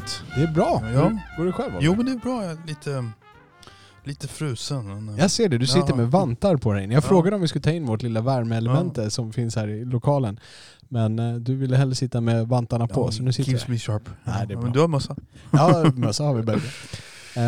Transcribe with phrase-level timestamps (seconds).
[0.00, 0.22] Hur är läget?
[0.36, 0.82] Det är bra.
[0.94, 1.08] Ja.
[1.08, 1.68] Hur går det själv?
[1.76, 1.82] Oliver?
[1.84, 2.42] Jo men det är bra.
[2.42, 3.04] Jag är lite,
[4.04, 5.04] lite frusen.
[5.04, 5.94] men, eh, Jag ser det, du sitter Ja.
[5.96, 6.82] med vantar på dig.
[6.84, 7.00] Jag Ja.
[7.00, 10.40] frågade om vi skulle ta in vårt lilla värmeelement eh, som finns här i lokalen.
[10.88, 13.70] Men eh, du ville hellre sitta med vantarna på, ja, så nu sitter Keeps jag.
[13.72, 14.02] me sharp.
[14.24, 14.60] Nej, det är Ja, bra.
[14.62, 15.16] men du har mössa.
[15.50, 16.60] Ja, mössa har vi bägge.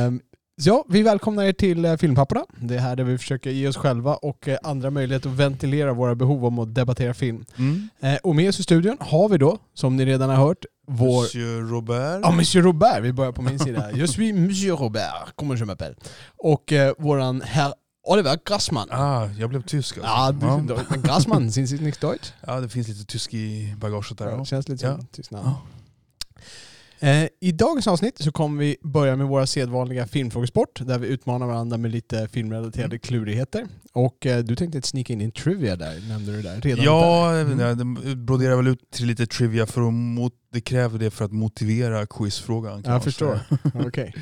[0.06, 0.20] Um,
[0.66, 2.44] ja, vi välkomnar er till uh, Filmpapporna.
[2.56, 5.92] Det är här där vi försöker ge oss själva och eh, andra möjlighet att ventilera
[5.92, 7.44] våra behov om att debattera film.
[7.58, 7.88] Mm.
[8.00, 11.22] Eh, och med oss i studion har vi då, som ni redan har hört, vår...
[11.22, 12.20] Monsieur Robert.
[12.22, 13.02] Ja, Monsieur Robert.
[13.02, 13.90] Vi börjar på min sida.
[13.94, 15.94] Je suis Monsieur Robert, comment je m'appelle.
[16.36, 17.74] Och eh, våran herr
[18.06, 18.88] Oliver Grassman.
[18.90, 20.10] Ah, jag blev tysk alltså.
[20.10, 20.80] Ja, du, ja.
[20.90, 20.96] ja.
[20.96, 22.32] Grassman, sind Sie nicht Deutsch?
[22.46, 24.26] ja, det finns lite tysk i bagaget där.
[24.26, 24.44] Ja, Ja.
[24.44, 24.96] känns lite Ja.
[24.96, 25.44] som tyst namn.
[25.48, 25.62] Ja.
[27.02, 31.46] Eh, I dagens avsnitt så kommer vi börja med våra sedvanliga filmfrågesport där vi utmanar
[31.46, 32.98] varandra med lite filmrelaterade Mm.
[33.00, 33.66] klurigheter.
[33.92, 36.60] Och eh, du tänkte snicka in en trivia där, nämnde du där.
[36.60, 38.24] Redan Ja, Mm.
[38.26, 42.06] broderar väl ut till lite trivia för att mot, det kräver det för att motivera
[42.06, 42.82] quizfrågan.
[42.86, 43.38] Jag förstår.
[43.86, 44.14] Okej.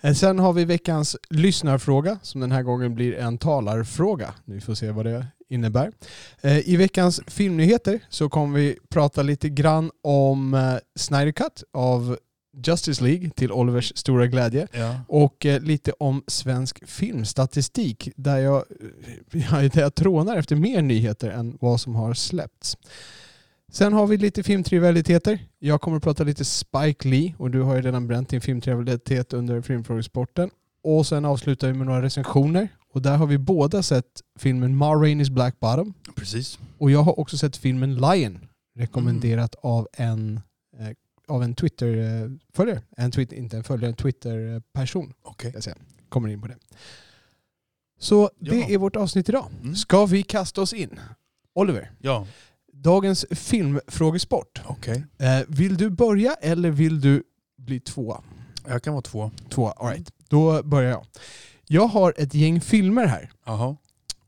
[0.00, 4.34] Eh, Sen har vi veckans lyssnarfråga som den här gången blir en talarfråga.
[4.44, 5.92] Vi får se vad det innebär.
[6.40, 12.16] Eh, I veckans filmnyheter så kommer vi prata lite grann om eh, Snyder Cut av
[12.66, 14.68] Justice League till Olivers stora glädje.
[14.72, 15.00] Ja.
[15.08, 18.64] Och eh, lite om svensk filmstatistik där jag,
[19.32, 22.76] ja, där jag trånar efter mer nyheter än vad som har släppts.
[23.72, 25.38] Sen har vi lite filmtrivialiteter.
[25.58, 29.32] Jag kommer att prata lite Spike Lee och du har ju redan bränt din filmtrivialitet
[29.32, 30.50] under filmfrågesporten.
[30.84, 32.68] Och sen avslutar vi med några recensioner.
[32.92, 35.94] Och där har vi båda sett filmen Ma Rainey's Black Bottom.
[36.16, 36.58] Precis.
[36.78, 38.38] Och jag har också sett filmen Lion.
[38.78, 40.40] Rekommenderat av en,
[40.78, 40.88] eh,
[41.28, 42.82] av en Twitter-följare.
[42.96, 45.12] En Twitter, inte en följare, en Twitter-person.
[45.42, 45.76] Jag säga.
[46.08, 46.56] Kommer in på det.
[47.98, 48.68] Så det Ja.
[48.68, 49.46] är vårt avsnitt idag.
[49.62, 49.74] Mm.
[49.76, 51.00] Ska vi kasta oss in?
[51.54, 52.26] Oliver, Ja,
[52.72, 54.60] dagens filmfrågesport.
[54.66, 55.04] okej.
[55.18, 57.22] Eh, vill du börja eller vill du
[57.58, 58.22] bli tvåa?
[58.68, 59.30] Jag kan vara två.
[59.50, 60.10] Tvåa, alright.
[60.28, 61.06] Då börjar jag.
[61.72, 63.30] Jag har ett gäng filmer här.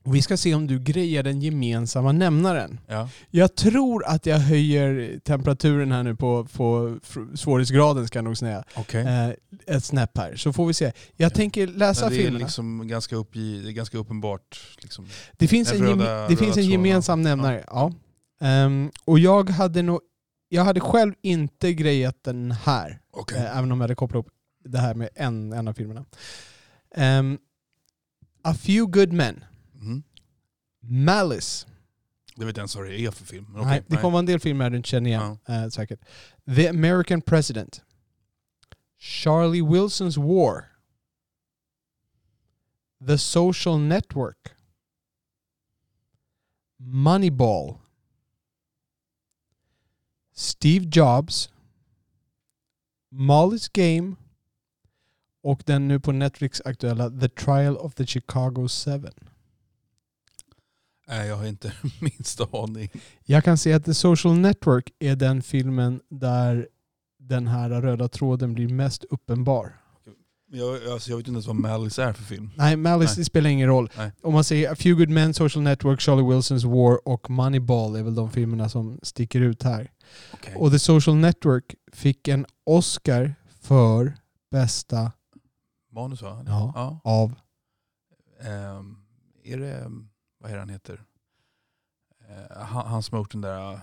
[0.02, 2.80] Och vi ska se om du grejar den gemensamma nämnaren.
[2.86, 3.08] Ja.
[3.30, 6.96] Jag tror att jag höjer temperaturen här nu på, på
[7.34, 8.64] svårighetsgraden ska jag nog säga.
[8.76, 9.06] Okej.
[9.06, 10.36] Eh, ett snäpp här.
[10.36, 10.92] Så får vi se.
[11.16, 12.38] Jag tänker läsa det är filmerna.
[12.44, 14.76] liksom ganska, uppgi, det är ganska uppenbart.
[14.82, 15.06] Liksom.
[15.32, 17.64] Det finns en, gem- röda- det finns en gemensam nämnare.
[17.66, 17.92] Ja.
[18.40, 20.00] Ehm, och jag hade nog...
[20.48, 23.00] Jag hade själv inte grejat den här.
[23.10, 23.38] Okej.
[23.38, 24.32] eh, även om jag hade kopplat upp
[24.64, 26.04] det här med en, en av filmerna.
[26.94, 27.38] Ehm,
[28.42, 29.44] A Few Good Men.
[29.80, 30.02] Mm.
[30.80, 31.66] Malice.
[32.36, 33.46] Det vet jag inte ens vad det är för film.
[33.56, 35.38] Okej, nej, det kommer vara en del filmer du inte känner igen.
[35.48, 36.00] eh, säkert.
[36.56, 37.82] The American President.
[38.98, 40.64] Charlie Wilson's War.
[43.06, 44.54] The Social Network.
[46.78, 47.78] Moneyball.
[50.32, 51.48] Steve Jobs.
[53.12, 54.16] Molly's Game.
[55.44, 58.90] Och den nu på Netflix aktuella The Trial of the Chicago 7.
[61.08, 62.90] Nej, jag har inte minsta aning.
[63.24, 66.68] Jag kan se att The Social Network är den filmen där
[67.18, 69.76] den här röda tråden blir mest uppenbar.
[70.46, 72.50] Jag, alltså, jag vet inte ens vad Malice är för film.
[72.56, 73.24] Nej, Malice Nej.
[73.24, 73.90] spelar ingen roll.
[73.96, 74.12] Nej.
[74.22, 78.02] Om man säger A Few Good Men, Social Network, Charlie Wilson's War och Moneyball är
[78.02, 79.90] väl de filmerna som sticker ut här.
[80.32, 80.54] Okej.
[80.56, 84.14] Och The Social Network fick en Oscar för
[84.50, 85.12] bästa
[85.94, 86.44] Manus va?
[86.46, 86.72] Ja.
[86.74, 87.00] ja.
[87.04, 87.34] av...
[88.40, 88.96] Ehm,
[89.42, 89.90] är det,
[90.38, 91.04] vad är det han heter?
[92.28, 93.80] Eh, han, han som har gjort den där,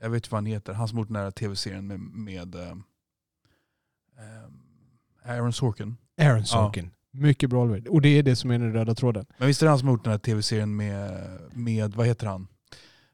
[0.00, 2.54] jag vet inte vad han heter, han som har gjort den där tv-serien med, med
[2.54, 2.82] ehm,
[5.24, 5.96] Aaron Sorkin.
[6.18, 6.90] Aaron Sorkin.
[7.10, 7.78] Mycket bra.
[7.88, 9.26] Och det är det som är den röda tråden.
[9.38, 12.26] Men visst är det han som har gjort den här tv-serien med, med, vad heter
[12.26, 12.48] han?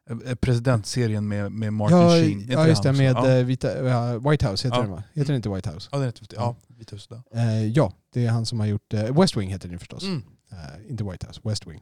[0.09, 2.47] Eh, Presidentserien med, med Martin ja, Sheen.
[2.51, 2.93] Ja, just det.
[2.93, 3.31] Med ja.
[3.31, 4.83] eh, vita, ja, White House heter Ja.
[4.83, 5.03] den va?
[5.15, 5.89] Heter den inte White House?
[5.93, 7.19] Ja, det heter, ja, Vita huset.
[7.35, 8.95] Eh, ja, det är han som har gjort...
[8.95, 10.03] eh, West Wing heter den förstås.
[10.03, 10.23] Mm.
[10.53, 11.81] Eh, inte White House, West Wing.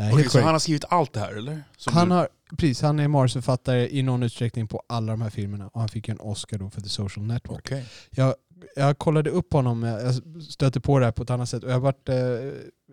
[0.00, 1.62] Eh, Okej, helt så han har skrivit allt det här eller?
[1.76, 2.28] Som han, du- har,
[2.58, 6.08] precis, han är manusförfattare i någon utsträckning på alla de här filmerna och han fick
[6.08, 7.58] en Oscar då för The Social Network.
[7.64, 7.84] Okej.
[8.10, 8.34] Jag
[8.76, 11.80] jag kollade upp honom, jag stötte på det här på ett annat sätt och jag
[11.80, 12.14] varit eh,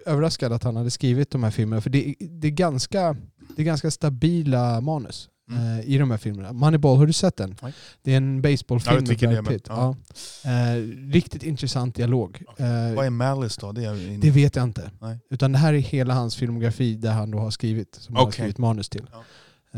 [0.05, 1.81] överraskad att han hade skrivit de här filmerna.
[1.81, 3.15] För det, det, är, ganska,
[3.55, 5.79] det är ganska stabila manus Mm.
[5.79, 6.53] eh, i de här filmerna.
[6.53, 7.55] Moneyball, har du sett den?
[7.61, 7.73] Nej.
[8.03, 9.65] Det är en baseballfilm är, Brad Pitt.
[9.69, 9.95] ja.
[10.43, 10.49] Ja.
[10.51, 10.75] Eh,
[11.11, 12.43] riktigt intressant dialog.
[12.57, 12.65] Eh,
[12.95, 13.71] Vad är Malice då?
[13.71, 14.19] Det, är in...
[14.19, 14.91] det vet jag inte.
[15.01, 15.17] Nej.
[15.29, 18.31] Utan det här är hela hans filmografi där han då har skrivit, som han har
[18.31, 19.05] skrivit manus till.
[19.11, 19.23] Ja.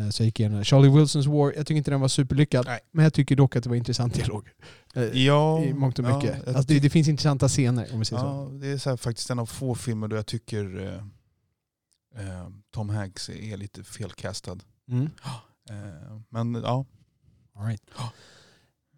[0.01, 0.63] Eh, Så jag gick igenom.
[0.63, 2.65] Charlie Wilsons War, jag tycker inte den var superlyckad.
[2.65, 2.79] Nej.
[2.91, 4.47] Men jag tycker dock att det var intressant dialog.
[4.95, 6.35] Eh, Ja, I mångt och ja, mycket.
[6.45, 8.27] jag alltså det, det finns intressanta scener om vi säger så.
[8.27, 11.03] Ja, det är så här, faktiskt en av få filmer då jag tycker eh,
[12.71, 14.57] Tom Hanks är lite felkastad.
[14.87, 15.09] Mm.
[15.69, 16.85] Eh, men ja,
[17.55, 17.83] All right.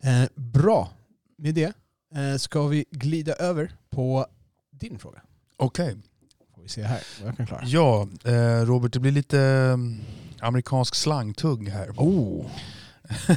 [0.04, 0.90] eh, bra.
[1.38, 1.74] Med det
[2.16, 4.28] eh, ska vi glida över på
[4.72, 5.22] din fråga.
[5.58, 5.98] okej.
[6.56, 7.62] Får vi se här vad jag kan klara.
[7.66, 9.78] Ja, eh, Robert, det blir lite eh,
[10.48, 11.90] amerikansk slangtugg här.
[11.98, 12.46] Oh.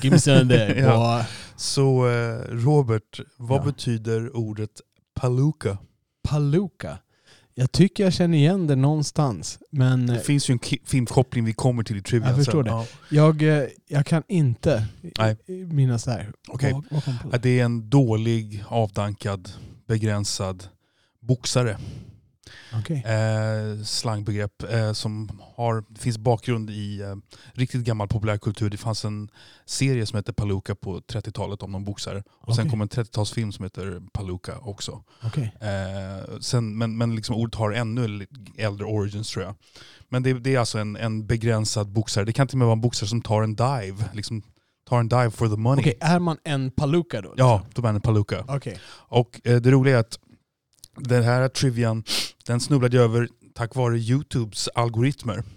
[0.02, 0.80] Give me some there.
[0.80, 1.26] Ja.
[1.56, 3.64] Så eh, Robert, vad Ja.
[3.64, 4.80] betyder ordet
[5.14, 5.78] palooka?
[6.22, 6.98] Palooka.
[7.58, 9.58] Jag tycker jag känner igen det någonstans.
[9.70, 12.64] Men Det eh, finns ju en filmkoppling vi kommer till i trivia Jag förstår sen.
[12.64, 12.70] det.
[12.70, 12.86] Ja.
[13.10, 14.86] jag, eh, jag kan inte
[15.18, 15.36] Nej.
[15.46, 16.32] eh, minnas det här.
[16.48, 16.72] Okej.
[16.72, 19.48] Vad, vad det är en dålig, avdankad,
[19.88, 20.64] begränsad
[21.20, 21.78] boxare.
[22.74, 23.04] Okej.
[23.06, 27.14] eh, slangbegrepp eh, som har, finns bakgrund i eh,
[27.52, 28.70] riktigt gammal populärkultur.
[28.70, 29.28] Det fanns en
[29.66, 32.22] serie som hette Palooka på 30-talet om någon boxare.
[32.28, 32.70] Och sen Okej.
[32.70, 35.02] kom en 30-talsfilm som heter Palooka också.
[35.22, 35.52] Okej.
[35.60, 38.26] Eh, sen, men men liksom ordet har ännu
[38.56, 39.54] äldre origins tror jag.
[40.08, 42.24] Men det, det är alltså en, en begränsad boxare.
[42.24, 44.04] Det kan till och med vara en boxare som tar en dive.
[44.12, 44.42] Liksom
[44.88, 45.82] tar en dive for the money.
[45.82, 47.34] Okej, är man en palooka då?
[47.36, 48.44] Ja, då är man en Palooka.
[48.48, 48.78] Okej.
[48.88, 50.18] Och eh, det roliga är att
[50.96, 52.04] den här trivian,
[52.46, 55.42] den snubblade jag över tack vare Youtubes algoritmer.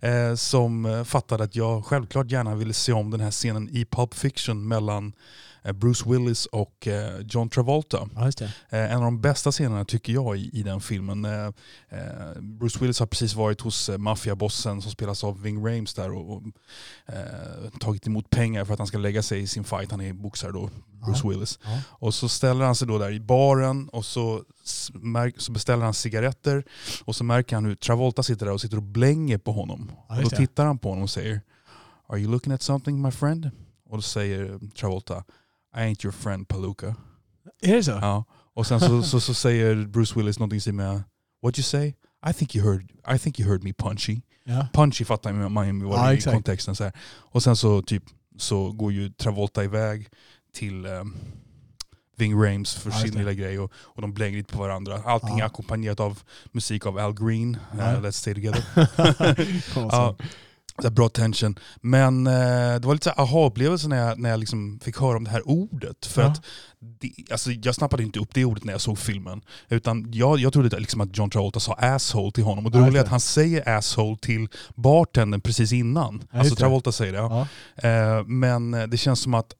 [0.00, 4.14] Eh, som fattade att jag självklart gärna ville se om den här scenen i Pulp
[4.14, 5.12] Fiction mellan
[5.62, 8.08] Bruce Willis och eh, John Travolta.
[8.14, 8.46] Ja.
[8.68, 11.24] Eh, en av de bästa scenerna tycker jag i, i den filmen.
[11.24, 11.46] Eh,
[11.88, 16.10] eh, Bruce Willis har precis varit hos eh, maffiabossen som spelas av Ving Rhames där
[16.12, 16.42] och, och
[17.06, 19.90] eh, tagit emot pengar för att han ska lägga sig i sin fight.
[19.90, 20.70] Han är boxare då,
[21.06, 21.58] Bruce Willis.
[21.64, 21.78] Ja.
[21.88, 24.44] Och så ställer han sig då där i baren och så,
[25.36, 26.64] så beställer han cigaretter
[27.04, 29.92] och så märker han hur Travolta sitter där och sitter och blänger på honom.
[30.08, 31.40] Ja, och då tittar han på honom och säger
[32.06, 33.50] Are you looking at something my friend?
[33.88, 35.24] Och då säger Travolta
[35.76, 36.94] I ain't your friend Palooka.
[37.62, 37.90] Är det så?
[37.90, 38.24] Ja.
[38.54, 41.02] Och sen så, så, så säger Bruce Willis någonting med
[41.42, 41.94] What you say?
[42.30, 44.20] I think you heard, I think you heard me punchy.
[44.44, 44.66] Ja.
[44.72, 46.76] Punchy fattar man man vad är i kontexten.
[46.76, 46.92] Så här.
[47.10, 48.04] Och sen så, typ,
[48.36, 50.08] så går ju Travolta iväg
[50.54, 51.14] till um,
[52.16, 55.02] Ving Rhames för just sin lilla grej och, och de blänger lite på varandra.
[55.04, 56.22] Allting är ackompanjerat av
[56.52, 57.92] musik av Al Green, Ja.
[57.92, 58.64] eh, Let's Stay Together.
[59.74, 60.16] Ja,
[60.82, 60.90] så.
[60.90, 61.58] bra tension.
[61.80, 62.32] Men eh,
[62.80, 65.48] det var lite så aha-upplevelse när jag, när jag liksom fick höra om det här
[65.48, 66.06] ordet.
[66.06, 66.28] För Ja.
[66.28, 66.42] att
[67.00, 69.40] det, alltså jag snappade inte upp det ordet när jag såg filmen.
[69.68, 72.66] Utan jag, jag trodde liksom att John Travolta sa asshole till honom.
[72.66, 76.22] Och det roliga är att han säger asshole till bartendern precis innan.
[76.32, 76.54] Alltså.
[76.56, 77.18] Travolta säger det.
[77.18, 77.46] Ja.
[77.88, 79.54] Eh, men det känns som att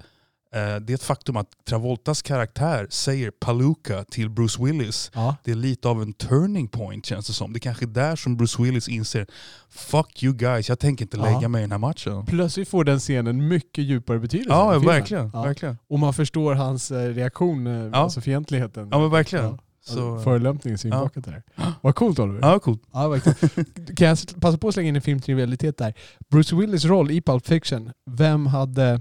[0.52, 5.10] det är ett faktum att Travoltas karaktär säger Palooka till Bruce Willis.
[5.14, 5.36] Ja.
[5.44, 7.52] Det är lite av en turning point känns det som.
[7.52, 9.26] Det är kanske är där som Bruce Willis inser
[9.70, 11.22] Fuck you guys, jag tänker inte Ja.
[11.24, 12.26] lägga mig i den här matchen.
[12.26, 14.50] Plötsligt får den scenen mycket djupare betydelse.
[14.50, 15.30] Ja, verkligen.
[15.34, 15.42] Ja.
[15.42, 15.78] verkligen.
[15.88, 18.88] Och man förstår hans eh, reaktion, eh, alltså fientligheten.
[18.92, 19.44] Ja men verkligen.
[19.44, 19.58] Ja.
[19.82, 21.42] Så, Förolämpningen är inbakat där.
[21.80, 22.40] Vad coolt Oliver.
[22.42, 22.82] ja, coolt.
[22.92, 23.64] Ja, verkligen.
[23.96, 25.94] Kan jag passa på att slänga in en filmtrivialitet där?
[26.30, 29.00] Bruce Willis roll i Pulp Fiction, vem hade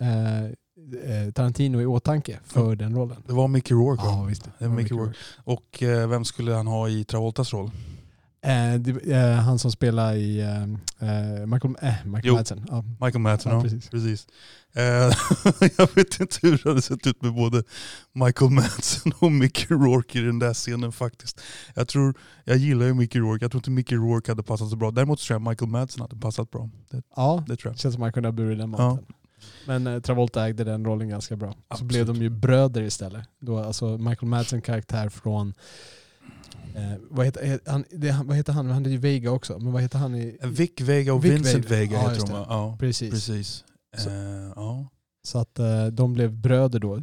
[0.00, 0.50] eh, eh,
[1.34, 3.16] Tarantino i åtanke för den rollen?
[3.26, 4.02] Det var Mickey Rourke?
[4.04, 4.48] Ja, visst.
[4.58, 5.18] Det var Mickey Rourke.
[5.44, 7.70] Och eh, vem skulle han ha i Travoltas roll?
[8.42, 10.62] Eh, det, eh, han som spelar i eh,
[11.08, 12.34] eh, Michael, eh, Michael Jo.
[12.34, 12.66] Madsen.
[12.70, 12.84] Ja.
[13.00, 13.62] Michael Madsen, Ja, ja.
[13.62, 13.88] precis.
[13.90, 14.26] Precis.
[14.74, 14.82] Eh,
[15.78, 17.62] jag vet inte hur det hade sett ut med både
[18.12, 21.40] Michael Madsen och Mickey Rourke i den där scenen faktiskt.
[21.74, 22.14] Jag tror,
[22.44, 24.90] jag gillar ju Mickey Rourke, jag tror inte Mickey Rourke hade passat så bra.
[24.90, 26.70] Däremot tror jag Michael Madsen hade passat bra.
[26.90, 27.78] Det, ja, det tror jag.
[27.78, 28.98] känns som man kunde ha burit den Ja.
[29.66, 31.52] Men eh, Travolta ägde den rollen ganska bra.
[31.52, 31.88] Så Absolut.
[31.88, 33.28] blev de ju bröder istället.
[33.40, 35.54] Då, alltså Michael Madsen karaktär från
[36.74, 38.70] Eh, vad, heter, eh, han, det, han- vad heter han?
[38.70, 39.58] Han är ju Vega också.
[39.58, 40.38] Men vad heter han i...
[40.42, 41.80] Vic Vega och Vic Vincent Vega.
[41.80, 42.32] Vega Ja, heter de?
[42.48, 43.10] Ja, Precis.
[43.10, 43.64] precis.
[43.96, 44.88] Så- Eh, ja.
[45.22, 47.00] Så att eh, de blev bröder då.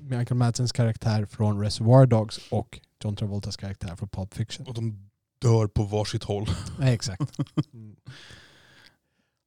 [0.00, 4.66] Michael Madsens karaktär från Reservoir Dogs och John Travoltas karaktär från Pulp Fiction.
[4.66, 6.46] Och de dör på varsitt håll.
[6.78, 7.38] Nej, exakt.
[7.72, 7.96] Mm.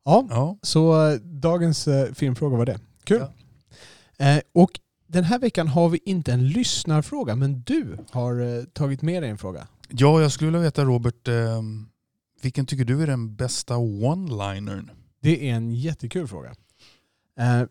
[0.06, 0.58] Ja, Ja.
[0.62, 2.80] så eh, dagens eh, filmfråga var det.
[3.04, 3.22] Kul.
[4.18, 4.72] Eh, och
[5.08, 9.30] den här veckan har vi inte en lyssnarfråga, men du har eh, tagit med dig
[9.30, 9.68] en fråga.
[9.90, 11.62] ja, jag skulle vilja veta Robert, eh,
[12.42, 14.90] vilken tycker du är den bästa one-linern?
[15.22, 16.50] Det är en jättekul fråga.
[17.40, 17.62] Eh,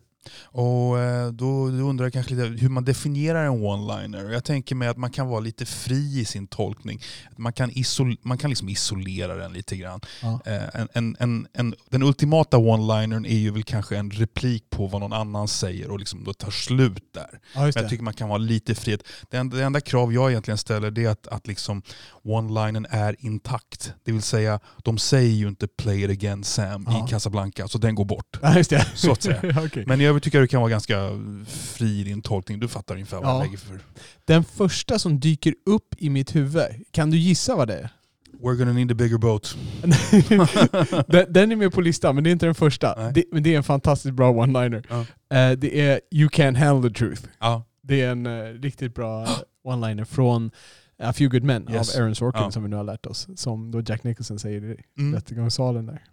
[0.43, 4.31] Och eh, då, då undrar jag kanske lite hur man definierar en one-liner.
[4.33, 7.01] Jag tänker mig att man kan vara lite fri i sin tolkning.
[7.37, 9.99] Man kan, isol man kan liksom isolera den lite grann.
[10.21, 10.39] Ja.
[10.45, 14.87] Eh, En, en, en, en, den ultimata one-linern är ju väl kanske en replik på
[14.87, 17.39] vad någon annan säger och liksom då tar slut där.
[17.55, 18.97] Ja, Men jag tycker man kan vara lite fri.
[19.29, 21.81] Det enda, det enda krav jag egentligen ställer är att, att liksom
[22.23, 23.93] one-linen är intakt.
[24.03, 27.05] Det vill säga, de säger ju inte play it again Sam Ja.
[27.07, 28.39] i Casablanca, så den går bort.
[28.41, 28.63] Ja.
[28.95, 29.39] Så att säga.
[29.65, 29.83] Okej.
[29.87, 31.09] Men i tycker jag du kan vara ganska
[31.47, 32.59] fri i din tolkning.
[32.59, 33.33] Du fattar ungefär vad Ja.
[33.33, 33.79] jag lägger för.
[34.25, 37.89] Den första som dyker upp i mitt huvud, kan du gissa vad det är?
[38.41, 39.57] We're gonna need a bigger boat.
[41.07, 43.11] den, den är med på listan, men det är inte den första.
[43.11, 44.85] Det, men det är en fantastiskt bra one-liner.
[44.89, 44.99] Ja.
[45.37, 47.21] Eh, det är You can't handle the truth.
[47.39, 49.27] Ja, Det är en eh, riktigt bra
[49.67, 50.51] one-liner från
[51.03, 51.95] A Few Good Men Yes.
[51.95, 52.51] av Aaron Sorkin Ja.
[52.51, 53.27] som vi nu har lärt oss.
[53.35, 55.15] Som då Jack Nicholson säger i mm.
[55.15, 56.03] rättegångssalen där.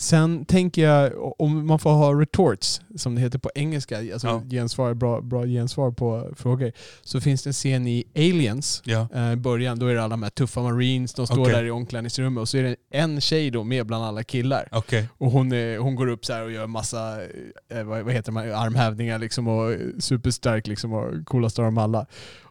[0.00, 4.42] Sen tänker jag, om man får ha retorts, som det heter på engelska, alltså Ja.
[4.50, 6.72] gensvar, bra, bra gensvar på frågor,
[7.02, 9.08] så finns det en scen i Aliens, ja.
[9.14, 11.54] eh, början, då är det alla de här tuffa marines, de står Okej.
[11.54, 14.68] där i omklädningsrummet och så är det en tjej då med bland alla killar.
[14.72, 15.08] Okej.
[15.18, 17.22] Och hon, är, hon går upp så här och gör massa
[17.68, 22.06] eh, vad, vad heter man, armhävningar liksom och superstark liksom och coolast av dem alla.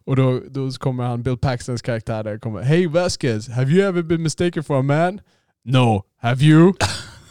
[0.05, 4.01] Och då, då kommer han, Bill Paxtons karaktär där, kommer Hey Vasquez, have you ever
[4.01, 5.21] been mistaken for a man?
[5.65, 6.73] No, have you?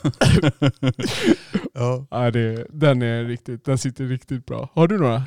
[1.74, 2.06] ja.
[2.10, 4.68] ja, det, den, är riktigt, den sitter riktigt bra.
[4.74, 5.24] Har du några?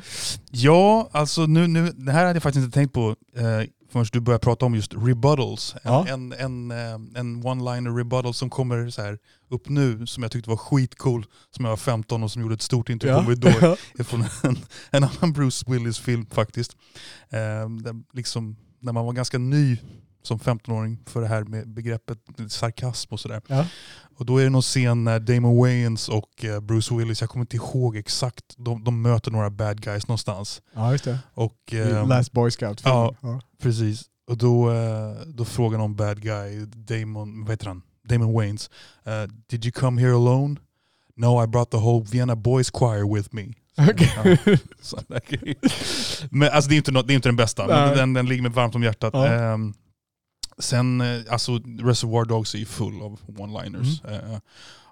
[0.50, 4.20] ja, alltså nu, nu, det här hade jag faktiskt inte tänkt på eh, förrän du
[4.20, 5.74] började prata om just rebuttals.
[5.74, 6.06] En, Ja.
[6.08, 9.18] en, en, eh, en one-liner rebuttal som kommer så här
[9.50, 12.62] upp nu, som jag tyckte var skitcool, som jag var 15 och som gjorde ett
[12.62, 13.36] stort intryck på mig
[13.96, 14.04] då.
[14.04, 14.56] från en,
[14.90, 16.76] en annan Bruce Willis-film faktiskt.
[17.30, 17.38] Eh,
[17.70, 19.78] där, liksom, när man var ganska ny
[20.26, 22.18] som 15-åring för det här med begreppet
[22.48, 23.40] sarkasm och sådär.
[23.46, 23.66] Ja.
[24.18, 27.42] Och då är det någon scen när Damon Wayans och eh, Bruce Willis, jag kommer
[27.42, 30.62] inte ihåg exakt, de, de möter några bad guys någonstans.
[30.74, 31.18] ja, just det.
[31.34, 32.80] Och, ehm, Last Boy Scout.
[32.84, 33.14] ja.
[33.20, 33.40] ja.
[33.62, 34.04] Precis.
[34.28, 37.82] Och då, eh, då frågar någon bad guy, Damon, vad heter han?
[38.08, 38.70] Damon Wayans.
[39.04, 40.56] eh, Did you come here alone?
[41.16, 43.46] No, I brought the whole Vienna Boys Choir with me.
[45.28, 45.56] Grej.
[46.30, 48.50] men alltså det är inte, det är inte den bästa, men den, den ligger mig
[48.52, 49.10] varmt om hjärtat.
[49.14, 49.26] Ja.
[49.26, 49.74] Ehm,
[50.58, 54.04] sen, eh, alltså Reservoir Dogs är ju full av one-liners.
[54.04, 54.30] Mm.
[54.30, 54.38] Eh,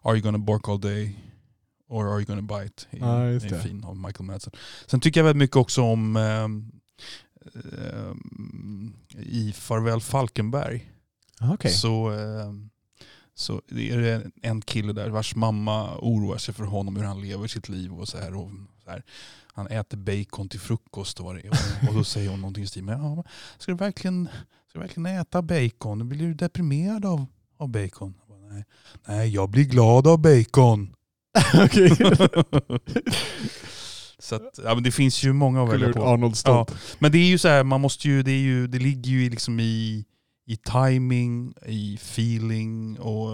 [0.02, 1.18] are you gonna bark all day?
[1.88, 2.87] Or are you gonna bite?
[2.90, 3.61] Är- det är det.
[3.61, 4.52] fin av Michael Madsen.
[4.87, 6.73] Sen tycker jag väldigt mycket också om ehm,
[9.18, 10.90] i Farväl Falkenberg.
[11.40, 11.71] Okej.
[11.71, 12.71] Så, ehm,
[13.35, 17.49] så är det en kille där vars mamma oroar sig för honom, hur han lever
[17.49, 18.35] sitt liv och så här.
[18.35, 18.50] Och
[18.85, 19.02] så här.
[19.56, 21.26] Han äter bacon till frukost och,
[21.88, 23.25] och, då säger hon någonting i stil med ja,
[23.58, 24.28] ska, du verkligen,
[24.68, 26.08] ska du verkligen äta bacon?
[26.08, 27.26] Blir du deprimerad av,
[27.58, 28.14] av bacon?
[28.18, 28.64] Jag bara, Nej.
[29.06, 30.94] Nej, jag blir glad av bacon.
[31.64, 31.96] Okej.
[34.18, 36.04] så att, ja, men det finns ju många att välja på.
[36.04, 36.75] Arnold Stolt.
[36.99, 39.30] Men det är ju så här, man måste ju, det, är ju, det ligger ju
[39.30, 40.04] liksom i,
[40.46, 43.32] i timing, i feeling och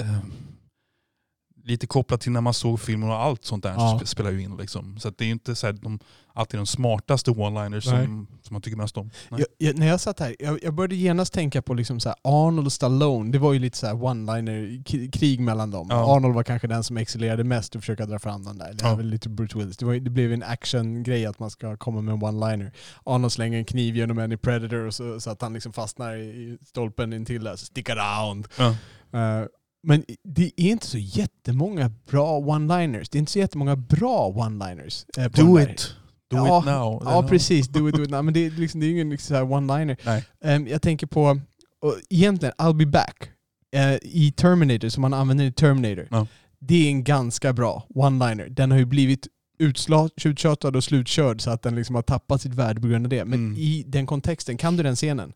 [0.00, 0.18] eh,
[1.64, 3.98] lite kopplat till när man såg filmen och allt sånt där Ja.
[4.02, 4.56] sp- spelar ju in.
[4.56, 4.98] Liksom.
[4.98, 5.98] Så det är ju inte så här, de,
[6.34, 9.10] alltid de smartaste one-liners som, som man tycker mest om.
[9.30, 12.16] Jag, jag, när jag satt här, jag, jag började genast tänka på liksom så här
[12.24, 13.32] Arnold och Stallone.
[13.32, 15.86] Det var ju lite så här one-liner, k- krig mellan dem.
[15.90, 16.16] Ja.
[16.16, 18.72] Arnold var kanske den som excellerade mest och försöka dra fram den där.
[18.74, 18.96] Det, Ja.
[18.96, 19.76] lite Bruce Willis.
[19.76, 22.72] Det, var, det blev en action-grej att man ska komma med en one-liner.
[23.04, 26.16] Arnold slänger en kniv genom en i Predator och så, så att han liksom fastnar
[26.16, 27.56] i stolpen intill där.
[27.56, 28.48] Så stick around.
[28.58, 28.68] Ja.
[29.18, 29.46] Eh,
[29.82, 33.08] men det är inte så jättemånga bra one-liners.
[33.10, 35.04] Det är inte så jättemånga bra one-liners.
[35.18, 35.94] eh, Do it!
[36.30, 37.02] Do Ja, it now!
[37.04, 37.68] Ja, precis.
[37.68, 38.24] Do it, do it now.
[38.24, 39.96] Men det är, liksom, det är ingen liksom, one-liner.
[40.44, 41.40] Ehm, jag tänker på,
[41.82, 43.30] och egentligen, I'll be back.
[43.74, 46.08] eh, I Terminator, som man använder i Terminator.
[46.10, 46.26] Ja.
[46.58, 48.48] Det är en ganska bra one-liner.
[48.48, 49.28] Den har ju blivit
[50.24, 53.24] uttjatad och slutkörd så att den liksom har tappat sitt värde på grund av det.
[53.24, 53.56] Men Mm.
[53.58, 55.32] i den kontexten, kan du den scenen?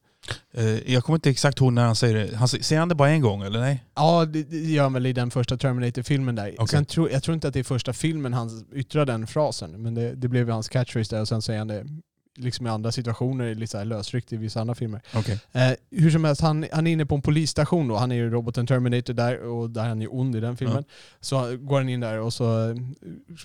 [0.55, 2.37] Eh, jag kommer inte exakt ihåg när han säger det.
[2.37, 3.85] Han, säger han det bara en gång eller nej?
[3.95, 6.55] Ja, det, gör han väl i den första Terminator-filmen där.
[6.59, 6.69] Okej.
[6.69, 9.95] Sen tror, jag tror inte att det är första filmen han yttrar den frasen, men
[9.95, 11.87] det, det blev hans catchphrase där och sen säger han det
[12.37, 15.01] liksom i andra situationer, lite så här lösryckt i vissa andra filmer.
[15.15, 15.41] Okej.
[15.53, 17.97] Eh, hur som helst, han, han är inne på en polisstation då.
[17.97, 20.85] Han är ju roboten Terminator där och där han är ond i den filmen.
[21.21, 22.77] Så går han in där och så eh,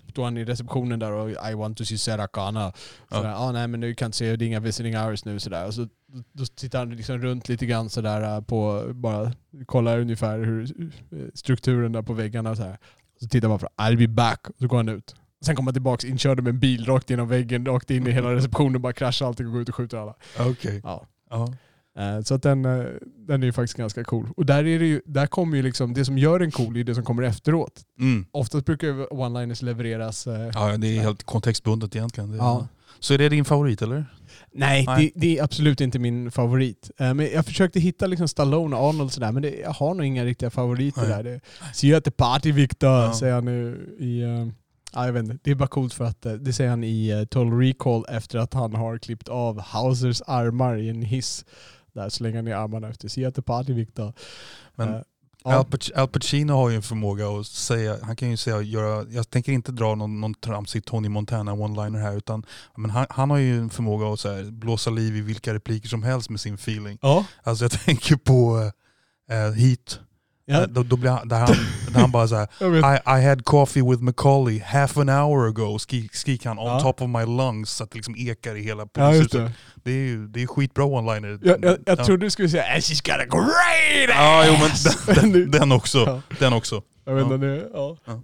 [0.09, 1.97] står han i receptionen där och I want to see.
[2.07, 2.73] Ja.
[3.09, 3.35] Ja.
[3.35, 5.67] ah, nej men du kan inte se, det är inga visiting hours nu sådär.
[5.67, 5.87] Och så
[6.31, 9.33] då tittar han liksom runt lite grann sådär eh, på, bara
[9.65, 10.63] kollar ungefär hur
[11.11, 12.77] eh, strukturen där på väggarna och så här.
[13.21, 15.15] Så tittar man på I'll be back och så går han ut.
[15.45, 18.35] Sen kommer han tillbaka inkörd med en bil rakt genom väggen, rakt in i hela
[18.35, 20.15] receptionen, bara kraschar allting och går ut och skjuter alla.
[20.39, 20.81] Okej.
[20.83, 21.05] Ja.
[21.29, 21.53] Ja.
[21.97, 22.85] Eh, Så att den, eh,
[23.27, 24.29] den är ju faktiskt ganska cool.
[24.37, 26.83] Och där, är det ju, där kommer ju liksom, det som gör den cool är
[26.83, 27.81] det som kommer efteråt.
[27.99, 28.25] Mm.
[28.31, 30.27] Oftast brukar one-liners levereras...
[30.27, 32.33] eh, Ja, det är helt kontextbundet egentligen.
[32.33, 32.67] Ja.
[32.99, 34.05] Så är det din favorit eller?
[34.53, 35.11] Nej, Nej.
[35.15, 36.91] Det, det är absolut inte min favorit.
[36.97, 40.05] Men jag försökte hitta liksom Stallone och Arnold och sådär, men det, jag har nog
[40.05, 41.09] inga riktiga favoriter Nej.
[41.09, 41.23] där.
[41.23, 41.39] Det,
[41.73, 43.13] See you at the party Victor, Ja.
[43.13, 44.21] säger han nu i...
[44.93, 45.37] eh, Ja, jag vet inte.
[45.43, 48.39] Det är bara coolt för att eh, det säger han i uh, Total Recall efter
[48.39, 51.45] att han har klippt av Hausers armar i en hiss.
[51.93, 53.31] Där slänger han ner armarna efter.
[53.31, 54.13] The party Victor.
[54.75, 55.01] Men
[55.45, 55.65] Eh, Al.
[55.65, 59.29] Pac- Al Pacino har ju en förmåga att säga, han kan ju säga, göra, jag
[59.29, 62.45] tänker inte dra någon, någon tramsig Tony Montana one-liner här utan
[62.77, 65.89] men han, han har ju en förmåga att så här, blåsa liv i vilka repliker
[65.89, 66.97] som helst med sin feeling.
[67.01, 67.25] Ja.
[67.43, 68.55] Alltså jag tänker på
[69.31, 69.99] uh, Heat,
[70.51, 71.55] Ja, Eh, då, då blir han, där, han,
[71.93, 72.47] där han bara såhär.
[73.17, 76.79] I, I had coffee with Macaulay half an hour ago, skrik, skrik han on Ja.
[76.79, 79.31] top of my lungs så att det liksom ekar i hela Ja, polishuset.
[79.31, 79.51] det.
[79.83, 79.91] det.
[79.91, 81.39] är ju det är skitbra one-liner.
[81.43, 82.05] Jag, jag, jag Ja.
[82.05, 85.05] trodde du skulle säga she's got a great Ja, jo, men ass!
[85.21, 85.97] den, den, den också.
[85.97, 86.21] Ja.
[86.39, 86.81] Den också.
[87.05, 87.35] Jag vet Ja.
[87.35, 87.97] inte, ja.
[88.05, 88.21] Ja.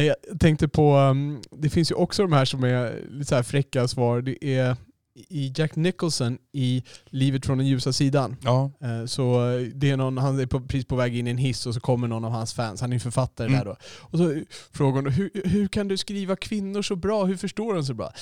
[0.00, 3.42] Jag tänkte på, um, det finns ju också de här som är lite så här
[3.42, 4.20] fräcka svar.
[4.22, 4.76] Det är
[5.14, 8.36] i Jack Nicholson i Livet från den ljusa sidan.
[8.42, 8.70] Ja.
[8.82, 11.66] Eh, Så eh, det är någon, han är precis på väg in i en hiss
[11.66, 13.58] och så kommer någon av hans fans, han är ju författare Mm.
[13.58, 13.76] där då.
[14.00, 17.24] Och så frågar hon hur, hur kan du skriva kvinnor så bra?
[17.24, 18.12] Hur förstår de så bra?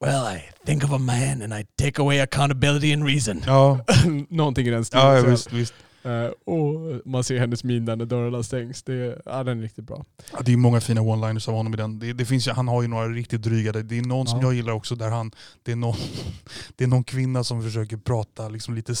[0.00, 3.42] Well, I think of a man and I take away accountability and reason.
[3.46, 3.84] Ja,
[4.28, 5.06] Någonting i den stilen.
[5.06, 5.74] ja, ja visst, visst.
[6.04, 8.82] Eh, och man ser hennes min där när dörrarna stängs.
[8.82, 10.04] Det, ja, den är riktigt bra.
[10.32, 11.98] Ja, det är många fina one-liners av honom i den.
[11.98, 13.72] Det, det finns, han har ju några riktigt dryga.
[13.72, 14.46] Det är någon som Ja.
[14.46, 15.30] jag gillar också där han,
[15.62, 15.96] det är någon,
[16.76, 18.92] det är någon kvinna som försöker prata liksom lite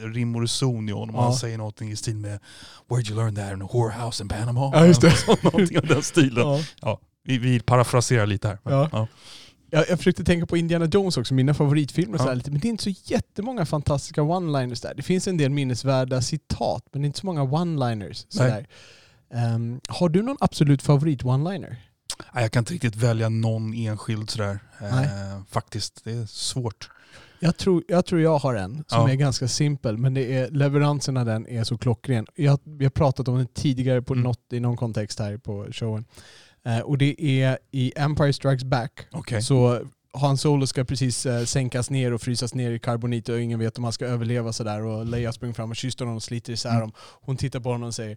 [0.00, 1.14] rim och reson i honom.
[1.14, 1.22] Ja.
[1.22, 2.40] Han säger någonting i stil med
[2.88, 4.70] Where'd you learn that in a whorehouse in Panama?
[4.74, 5.12] Ja, just det.
[5.42, 6.64] Någonting av den stilen.
[6.82, 7.00] Ja.
[7.26, 8.58] Vi, vi parafraserar lite här.
[8.62, 8.88] Ja.
[8.92, 9.06] Ja.
[9.74, 12.14] Jag, jag försökte tänka på Indiana Jones också, mina favoritfilmer.
[12.18, 12.22] Ja.
[12.24, 14.94] sådär lite, men det är inte så jättemånga fantastiska one-liners där.
[14.94, 18.26] Det finns en del minnesvärda citat, men det är inte så många one-liners.
[19.34, 21.76] Ehm, har du någon absolut favorit-one-liner?
[22.34, 24.58] Nej, Jag kan inte riktigt välja någon enskild sådär.
[24.80, 25.04] Nej.
[25.04, 26.90] Eh, faktiskt, det är svårt.
[27.40, 29.10] Jag tror, jag tror jag har en som Ja.
[29.10, 32.26] är ganska simpel, men det är, leveransen av den är så klockren.
[32.34, 34.22] Jag, vi har pratat om den tidigare på Mm.
[34.24, 36.04] något, i någon kontext här på showen.
[36.66, 39.06] Eh, och det är i Empire Strikes Back.
[39.12, 39.42] Okej.
[39.42, 39.80] Så
[40.18, 43.78] Han Solo ska precis eh, sänkas ner och frysas ner i karbonit och ingen vet
[43.78, 44.84] om han ska överleva sådär.
[44.84, 46.80] Och Leia springer fram och kysser honom och sliter isär Mm.
[46.80, 46.92] dem.
[47.20, 48.16] Hon tittar på honom och säger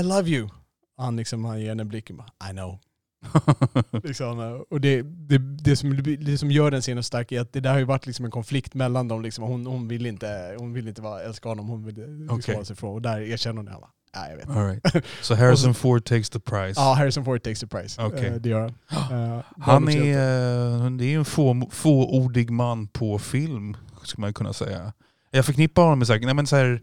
[0.00, 0.48] I love you.
[0.96, 2.78] Han, liksom, han ger henne blicken I know.
[4.02, 7.52] Liksom, eh, och det, det, det, som, det som gör den scenen stark är att
[7.52, 9.22] det där har ju varit liksom en konflikt mellan dem.
[9.22, 9.44] Liksom.
[9.44, 12.74] Hon, hon, vill inte, hon vill inte vara, älska honom, hon vill liksom hålla sig
[12.74, 12.94] ifrån.
[12.94, 13.70] Och där erkänner hon det.
[13.72, 13.80] Han
[14.14, 14.48] Nej, jag vet.
[14.56, 15.04] All right.
[15.22, 16.80] Så Harrison Ford takes the prize.
[16.80, 18.02] Ja, Harrison Ford takes the prize.
[18.02, 18.26] Okej.
[18.26, 18.74] Eh, det gör han.
[19.36, 24.52] Eh, Han är, eh, det är en få, fåordig man på film, skulle man kunna
[24.52, 24.92] säga.
[25.30, 26.82] Jag förknippar honom med, så här, nej men så här,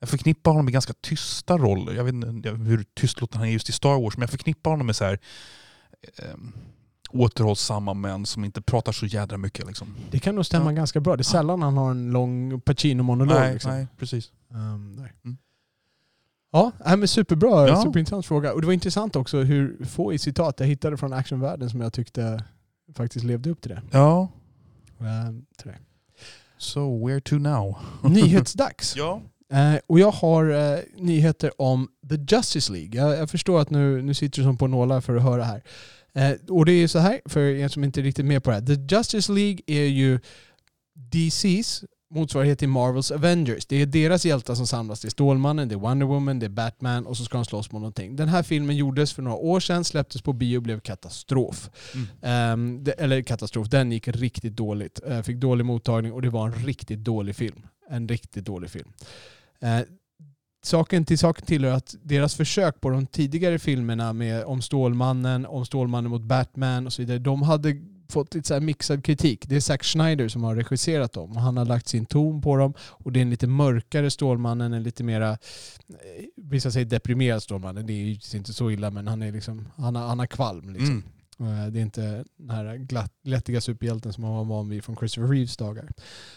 [0.00, 1.92] jag förknippar honom med ganska tysta roller.
[1.92, 4.86] Jag vet inte hur tystlåten han är just i Star Wars, men jag förknippar honom
[4.86, 5.18] med så här,
[6.18, 6.24] eh,
[7.10, 9.66] återhållsamma män som inte pratar så jädra mycket.
[9.66, 9.94] Liksom.
[10.10, 10.76] Det kan nog stämma Ja.
[10.76, 11.16] ganska bra.
[11.16, 13.40] Det är sällan han har en lång Pacino-monolog.
[13.40, 13.70] Nej, liksom.
[13.72, 14.32] nej, precis.
[14.50, 15.12] Ehm, nej.
[15.24, 15.36] Mm.
[16.52, 17.68] Ja, men superbra.
[17.68, 17.82] Ja.
[17.82, 18.52] Superintressant fråga.
[18.52, 21.92] Och det var intressant också hur få i citat jag hittade från actionvärlden som jag
[21.92, 22.44] tyckte
[22.96, 23.82] faktiskt levde upp till det.
[23.90, 24.28] Ja,
[25.00, 25.78] Ehm, till det.
[26.58, 27.76] so where to now?
[28.02, 28.94] Nyhetsdags.
[28.96, 29.22] Ja.
[29.52, 33.00] Eh, och jag har eh, nyheter om The Justice League.
[33.00, 35.62] Jag, jag förstår att nu, nu sitter du som på nålar för att höra här.
[36.14, 38.56] Eh, och det är så här, för er som inte är riktigt med på det
[38.56, 38.66] här.
[38.66, 40.20] The Justice League är ju
[40.94, 43.66] DCs motsvarighet till Marvels Avengers.
[43.66, 45.00] Det är deras hjältar som samlas.
[45.00, 47.72] Det är Stålmannen, det är Wonder Woman, det är Batman och så ska de slåss
[47.72, 48.16] mot någonting.
[48.16, 51.70] Den här filmen gjordes för några år sedan, släpptes på bio och blev katastrof.
[51.94, 52.06] Mm.
[52.22, 55.00] Ehm, det, eller katastrof, den gick riktigt dåligt.
[55.06, 57.66] Eh, fick dålig mottagning och det var en riktigt dålig film.
[57.90, 58.88] En riktigt dålig film.
[59.60, 59.80] Eh,
[60.64, 65.66] saken till saken tillhör att deras försök på de tidigare filmerna med om Stålmannen, om
[65.66, 67.72] Stålmannen mot Batman och så vidare, de hade
[68.12, 69.48] fått lite så här mixad kritik.
[69.48, 72.56] Det är Zack Schneider som har regisserat dem och han har lagt sin ton på
[72.56, 75.36] dem och det är en lite mörkare Stålmannen, en lite mera, eh,
[76.36, 79.96] vissa säger deprimerad Stålmannen, det är ju inte så illa men han är liksom, han
[79.96, 80.90] har, han har kvalm liksom.
[80.90, 81.02] Mm.
[81.40, 84.96] Eh, det är inte den här glatt, glättiga superhjälten som man var van vid från
[84.96, 85.88] Christopher Reeves dagar.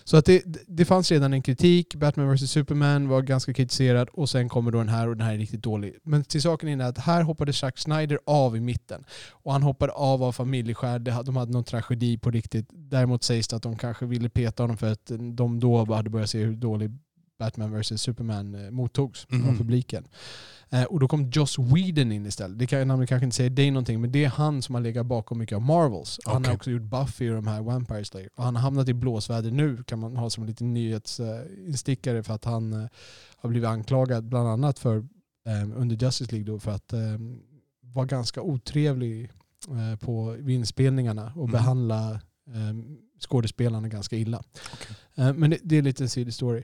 [0.04, 1.96] Så att det, det fanns redan en kritik.
[1.96, 5.34] Batman vs Superman var ganska kritiserad och sen kommer då den här och den här
[5.34, 5.96] är riktigt dålig.
[6.04, 9.04] Men till saken är att här hoppade Zack Snyder av i mitten.
[9.32, 11.00] Och han hoppade av av familjeskär.
[11.00, 12.70] De hade någon tragedi på riktigt.
[12.72, 16.30] Däremot sägs det att de kanske ville peta honom för att de då hade börjat
[16.30, 16.92] se hur dålig
[17.40, 19.50] Batman vs Superman eh, mottogs Mhm.
[19.50, 20.08] av publiken.
[20.70, 22.60] Eh, och då kom Joss Whedon in istället.
[22.60, 25.06] Det kan namnet kanske inte säger dig någonting, men det är han som har legat
[25.06, 26.20] bakom mycket av Marvels.
[26.26, 26.48] Han Okej.
[26.50, 28.30] har också gjort Buffy och de här Vampire Slayer.
[28.36, 32.34] Och han har hamnat i blåsväder nu, kan man ha som en liten nyhetsinstickare för
[32.34, 32.88] att han eh,
[33.38, 34.98] har blivit anklagad bland annat för
[35.46, 37.00] eh, under Justice League då för att eh,
[37.82, 39.32] vara ganska otrevlig
[40.00, 41.52] på inspelningarna och Mhm.
[41.52, 42.12] behandla
[42.48, 42.76] eh,
[43.20, 44.44] skådespelarna ganska illa.
[45.16, 46.64] Eh, men det, det är lite en sidostory.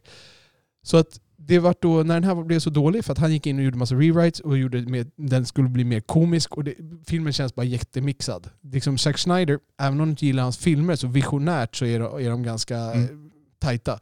[0.83, 3.47] Så att det var då, när den här blev så dålig, för att han gick
[3.47, 6.73] in och gjorde massa rewrites och gjorde med, den skulle bli mer komisk och det,
[7.07, 8.49] filmen känns bara jättemixad.
[8.61, 12.25] Liksom Zack Snyder, även om du inte gillar hans filmer så visionärt så är de,
[12.25, 13.03] är de ganska Mm.
[13.03, 13.09] eh,
[13.59, 13.99] tajta.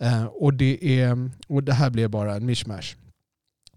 [0.00, 2.96] Eh, och, det är, och det här blev bara en mishmash.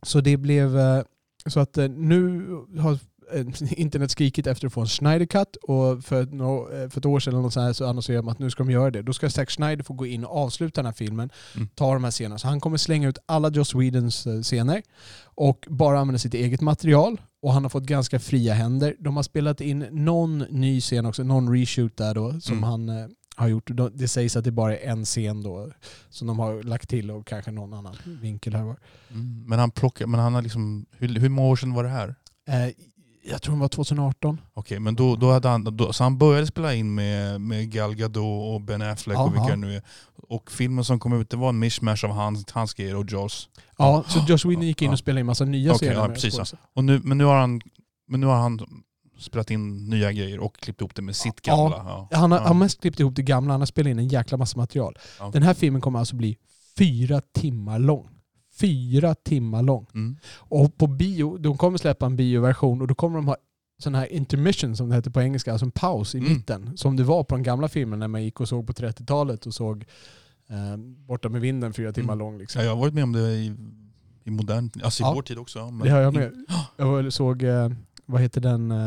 [0.03, 1.03] Så det blev eh,
[1.45, 2.47] så att eh, nu
[2.79, 2.99] har
[3.71, 7.51] internet skrikit efter att få en Snyder Cut och för, eh, för ett år sedan
[7.51, 9.01] så, här så annonserade de att nu ska de göra det.
[9.01, 11.67] Då ska Zack Snyder få gå in och avsluta den här filmen, Mm.
[11.75, 12.37] ta de här scenerna.
[12.37, 14.81] Så han kommer slänga ut alla Joss Whedons eh, scener
[15.23, 17.21] och bara använda sitt eget material.
[17.41, 18.95] Och han har fått ganska fria händer.
[18.99, 22.63] De har spelat in någon ny scen också, någon reshoot där då som Mm.
[22.69, 23.69] han eh, har gjort.
[23.93, 25.71] Det sägs att det bara är en scen då
[26.09, 28.77] som de har lagt till och kanske någon annan vinkel här var.
[29.11, 29.43] Mm.
[29.47, 32.15] Men han plockar, men han har liksom, hur, hur många år sedan var det här?
[32.47, 32.73] Eh,
[33.23, 34.41] jag tror det var 2018.
[34.53, 37.95] Okej, men då, då hade han, då, så han började spela in med, med Gal
[37.95, 39.55] Gadot och Ben Affleck Ja, och vilka ja.
[39.55, 39.81] nu är.
[40.29, 43.49] Och filmen som kom ut det var en mishmash av hans, hans grejer och Jaws.
[43.77, 44.91] Ja, så Josh Whedon gick in Ja.
[44.91, 46.07] och spelade in massa nya Okej, scener.
[46.07, 46.53] ja, precis.
[46.75, 47.61] Och nu, men, nu har han,
[48.07, 48.59] men nu har han
[49.19, 51.75] spelat in nya grejer och klippt ihop det med sitt gamla.
[51.77, 52.09] Ja.
[52.11, 54.57] Han har, han mest klippt ihop det gamla, han har spelat in en jäkla massa
[54.57, 54.97] material.
[55.33, 56.37] Den här filmen kommer alltså bli
[56.77, 58.09] fyra timmar lång.
[58.61, 59.85] Fyra timmar lång.
[59.93, 60.17] Mm.
[60.37, 63.35] Och på bio, de kommer släppa en bioversion och då kommer de ha
[63.83, 66.33] sån här intermission som det heter på engelska, alltså en paus i Mm.
[66.33, 66.77] mitten.
[66.77, 69.53] Som det var på de gamla filmerna när man gick och såg på 30-talet och
[69.53, 69.85] såg
[70.49, 72.19] eh, Borta med vinden fyra timmar Mm.
[72.25, 72.37] lång.
[72.37, 72.59] Liksom.
[72.61, 73.55] Ja, jag har varit med om det i,
[74.23, 75.13] i modern, alltså i Ja.
[75.13, 75.71] vår tid också.
[75.71, 76.45] Men Det har jag med.
[76.77, 77.69] Jag var- såg, eh,
[78.05, 78.77] vad heter den, eh,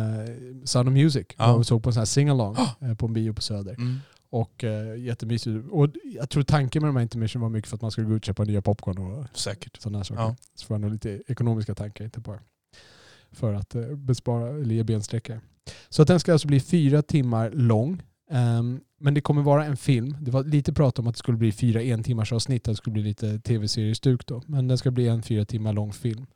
[0.64, 1.26] Sound of Music.
[1.36, 1.46] Ja.
[1.48, 3.74] Jag såg på en sån här sing-along eh, på en bio på Söder.
[3.74, 3.98] Mm.
[4.34, 5.64] Och eh, jättemysigt.
[5.70, 8.14] Och jag tror tanken med de här intermission var mycket för att man skulle gå
[8.14, 9.82] ut och köpa nya popcorn och Säkert.
[9.82, 10.22] sådana saker.
[10.22, 10.36] Ja.
[10.54, 12.40] Så får jag nog lite ekonomiska tankar, inte bara
[13.32, 15.40] för att eh, bespara eller ge bensträckare.
[15.88, 18.02] Så att den ska alltså bli fyra timmar lång.
[18.30, 20.16] Ehm, men det kommer vara en film.
[20.20, 22.64] Det var lite prat om att det skulle bli fyra en timmars avsnitt.
[22.64, 24.42] Det skulle bli lite tv-seriestuk då.
[24.46, 26.26] Men den ska bli en fyra timmar lång film.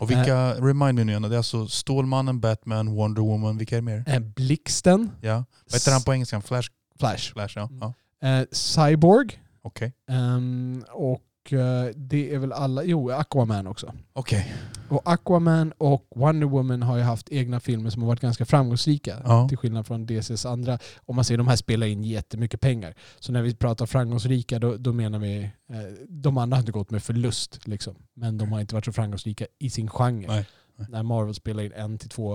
[0.00, 3.80] Och vilka, remind me nu igen, det är alltså Stålmannen, Batman, Wonder Woman, vilka är
[3.80, 4.04] det mer?
[4.06, 5.10] Eh, Blixten.
[5.20, 5.44] Ja.
[5.70, 6.40] Vad heter han på engelska?
[6.40, 6.70] Flash?
[6.98, 7.32] Flash.
[7.32, 7.68] Flash ja.
[7.70, 7.78] Mm.
[7.80, 7.94] ja.
[8.28, 9.42] Eh, Cyborg.
[9.62, 9.92] Okej.
[10.08, 13.92] Ehm, och eh, det är väl alla, jo Aquaman också.
[14.12, 14.54] Okej.
[14.88, 19.22] Och Aquaman och Wonder Woman har ju haft egna filmer som har varit ganska framgångsrika.
[19.24, 19.48] Ja.
[19.48, 20.78] Till skillnad från DCs andra.
[21.06, 22.94] Om man ser de här spelar in jättemycket pengar.
[23.20, 26.90] Så när vi pratar framgångsrika då, då menar vi, eh, de andra har inte gått
[26.90, 27.66] med förlust.
[27.66, 27.94] Liksom.
[28.14, 30.26] Men de har inte varit så framgångsrika i sin genre.
[30.28, 30.86] Nej, nej.
[30.90, 32.34] När Marvel spelar in en till två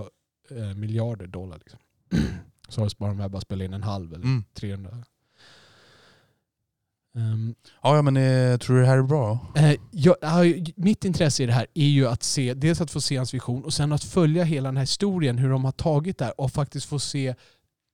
[0.51, 1.57] eh, miljarder dollar.
[1.57, 1.79] Liksom.
[2.73, 4.43] så har här bara spelat in en halv eller Mm.
[4.53, 4.89] 300.
[7.17, 9.47] Ehm, Ja, men eh, tror du det här är bra?
[9.55, 10.43] Eh, jag, ja,
[10.75, 13.63] mitt intresse i det här är ju att se, dels att få se hans vision
[13.63, 16.51] och sen att följa hela den här historien, hur de har tagit det här och
[16.51, 17.35] faktiskt få se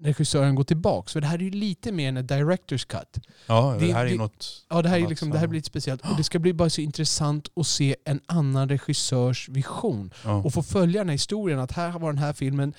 [0.03, 1.13] regissören gå tillbaks.
[1.13, 3.25] För det här är ju lite mer än en director's cut.
[3.47, 4.65] Ja, det, Det- här är det- något...
[4.69, 6.01] Ja, det här, är liksom, det här blir lite speciellt.
[6.01, 10.13] Och det ska bli bara så intressant att se en annan regissörs vision.
[10.23, 10.33] Ja.
[10.35, 11.59] Och få följa den här historien.
[11.59, 12.73] Att här var den här filmen,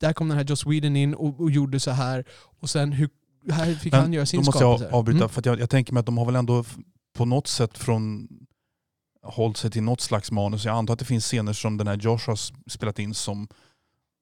[0.00, 2.24] där kom den här Joss Whedon in och, och gjorde så här.
[2.60, 3.08] Och sen hur,
[3.50, 4.96] här fick Men han göra sin Då måste jag skapelse.
[4.96, 5.28] avbryta, Mm.
[5.28, 6.64] för jag, jag tänker mig att de har väl ändå
[7.16, 8.28] på något sätt från
[9.22, 10.64] hållit sig till något slags manus.
[10.64, 12.38] Jag antar att det finns scener som den här Josh har
[12.70, 13.48] spelat in som,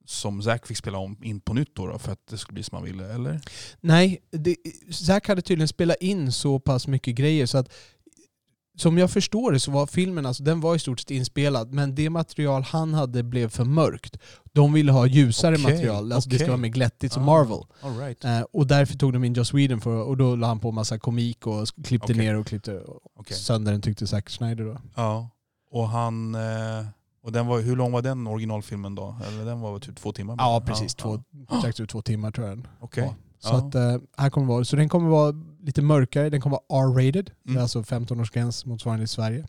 [0.05, 2.62] som Zack fick spela om in på nytt då, då för att det skulle bli
[2.62, 3.40] som han ville, eller?
[3.81, 4.57] Nej, det,
[4.90, 7.73] Zack hade tydligen spelat in så pass mycket grejer så att
[8.77, 11.95] som jag förstår det så var filmen, alltså, den var i stort sett inspelad men
[11.95, 14.17] det material han hade blev för mörkt.
[14.53, 17.62] De ville ha ljusare Okej, material, alltså det ska vara mer glättigt som Ah, Marvel.
[17.81, 18.25] All right.
[18.25, 20.99] Eh, och därför tog de in Joss Whedon för, och då la han på massa
[20.99, 22.17] komik och klippte Okej.
[22.17, 22.83] ner och klippte
[23.17, 23.37] Okej.
[23.37, 24.81] sönder den tyckte Zack Snyder då.
[24.97, 25.31] Ja.
[25.71, 26.35] Och han...
[26.35, 26.87] Eh,
[27.25, 29.17] och den var, hur lång var den originalfilmen då?
[29.29, 30.35] Eller den var väl typ två timmar?
[30.39, 31.23] Ja precis, två,
[31.59, 33.05] strax över två timmar tror jag den Okej.
[33.05, 33.15] var.
[33.39, 33.57] Så, Ja.
[33.69, 37.31] att, eh, här kommer vara, så den kommer vara lite mörkare, den kommer vara R-rated,
[37.49, 37.63] Mm.
[37.63, 39.47] alltså 15-årsgräns motsvarande i Sverige.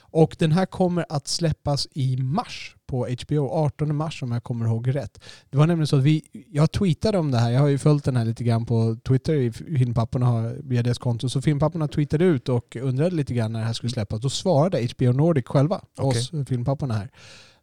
[0.00, 4.66] Och den här kommer att släppas i mars på HBO, 18 mars om jag kommer
[4.66, 5.20] ihåg rätt.
[5.50, 8.04] Det var nämligen så att vi, jag tweetade om det här, jag har ju följt
[8.04, 12.24] den här lite grann på Twitter, i Filmpapporna har, via deras konto, så Filmpapporna tweetade
[12.24, 14.20] ut och undrade lite grann när det här skulle släppas.
[14.20, 16.20] Då svarade HBO Nordic själva, Okej.
[16.20, 17.10] oss Filmpapporna här.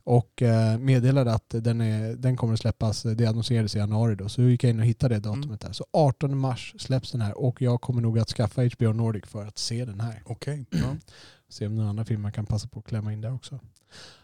[0.03, 4.29] och eh, meddelade att den, är, den kommer att släppas, det annonserades i januari då,
[4.29, 5.71] så gick jag in och hittade det datumet där.
[5.73, 9.45] Så 18 mars släpps den här och jag kommer nog att skaffa HBO Nordic för
[9.45, 10.23] att se den här.
[10.25, 10.65] Okej.
[10.71, 10.95] Ja.
[11.49, 13.59] Se om några andra filmer kan passa på att klämma in där också.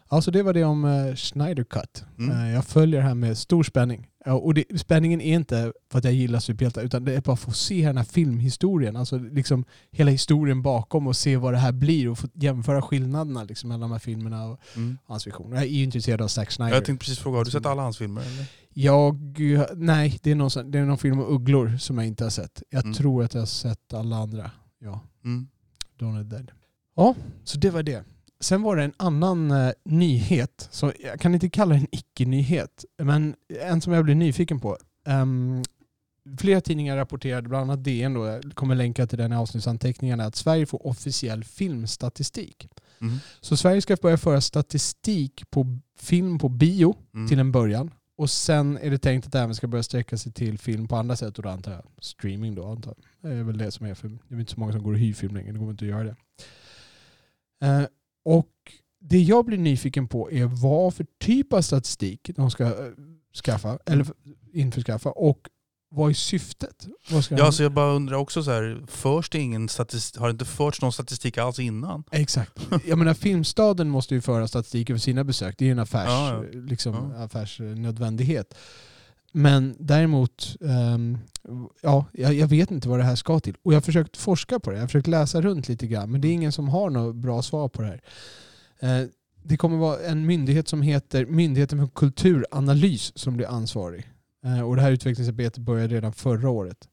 [0.08, 2.04] Alltså det var det om uh, Schneider Cut.
[2.18, 2.30] Mm.
[2.40, 4.06] Eh, jag följer det här med stor spänning.
[4.24, 7.36] Ja, och det, spänningen är inte för att jag gillar superhjältar utan det är bara
[7.36, 8.96] för att se den här filmhistorien.
[8.96, 13.44] Alltså liksom hela historien bakom och se vad det här blir och få jämföra skillnaderna
[13.44, 14.98] liksom, mellan de här filmerna och Mm.
[15.06, 15.56] hans visioner.
[15.56, 16.74] Jag är ju intresserad av Zack Snyder.
[16.74, 18.22] Jag tänkte precis fråga, har du sett alla hans filmer?
[18.22, 18.46] Eller?
[18.76, 19.40] Jag,
[19.76, 22.62] nej, det är, någon, det är någon film om ugglor som jag inte har sett.
[22.70, 22.94] Jag Mm.
[22.94, 24.50] tror att jag har sett alla andra.
[24.78, 25.48] Ja, Mm.
[25.98, 26.50] Dawn of the Dead.
[26.96, 27.14] Ja,
[27.44, 28.04] så det var det.
[28.44, 32.84] Sen var det en annan eh, nyhet, så jag kan inte kalla det en icke-nyhet,
[33.02, 34.78] men en som jag blev nyfiken på.
[35.06, 35.62] Ehm,
[36.38, 40.36] flera tidningar rapporterade, bland annat DN då, jag kommer länka till den i avsnittsanteckningarna, att
[40.36, 42.68] Sverige får officiell filmstatistik.
[43.00, 43.16] Mm.
[43.40, 47.28] Så Sverige ska börja föra statistik på film på bio Mm.
[47.28, 47.90] till en början.
[48.16, 50.96] Och sen är det tänkt att det även ska börja sträcka sig till film på
[50.96, 53.30] andra sätt och då antar jag streaming då antar jag.
[53.32, 54.98] Det är väl det som är för det är inte så många som går och
[54.98, 56.16] hyr film längre, det går inte att göra det.
[57.66, 57.86] Eh,
[58.24, 58.48] och
[59.00, 62.72] det jag blir nyfiken på är vad för typ av statistik de ska eh,
[63.44, 64.06] skaffa, eller
[64.52, 65.38] införskaffa och
[65.90, 66.86] vad är syftet?
[67.10, 70.32] Vad Ja, så jag bara undrar också så här, förs det ingen statistik, har det
[70.32, 72.04] inte förts någon statistik alls innan?
[72.10, 72.58] Exakt.
[72.86, 75.54] Jag menar Filmstaden måste ju föra statistik över sina besök.
[75.58, 77.24] Det är ju en affärs, Ja, Liksom, Ja.
[77.24, 78.54] affärsnödvändighet.
[79.36, 81.18] Men däremot, ehm,
[81.82, 83.56] ja, jag, jag vet inte vad det här ska till.
[83.62, 84.76] Och jag har försökt forska på det.
[84.76, 86.10] Jag har försökt läsa runt lite grann.
[86.10, 88.00] Men det är ingen som har något bra svar på det här.
[88.80, 89.08] Eh,
[89.42, 94.08] det kommer vara en myndighet som heter Myndigheten för kulturanalys som blir ansvarig.
[94.44, 96.88] Eh, och det här utvecklingsarbetet började redan förra året.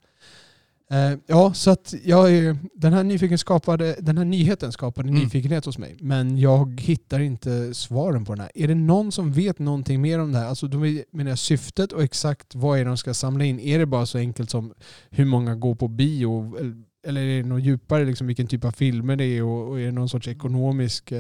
[0.92, 5.22] Eh, ja, så att jag är, den, här nyfiken skapade, den här nyheten skapade Mm.
[5.24, 5.98] nyfikenhet hos mig.
[6.00, 8.52] Men jag hittar inte svaren på den här.
[8.56, 10.46] Är det någon som vet någonting mer om det här?
[10.48, 10.78] Alltså då
[11.12, 13.60] menar jag syftet och exakt vad är det de ska samla in.
[13.60, 14.74] Är det bara så enkelt som
[15.10, 16.58] hur många går på bio?
[16.60, 19.44] Eller- Eller är det något djupare, liksom vilken typ av filmer det är?
[19.44, 21.20] Och, och är det någon sorts ekonomisk eh,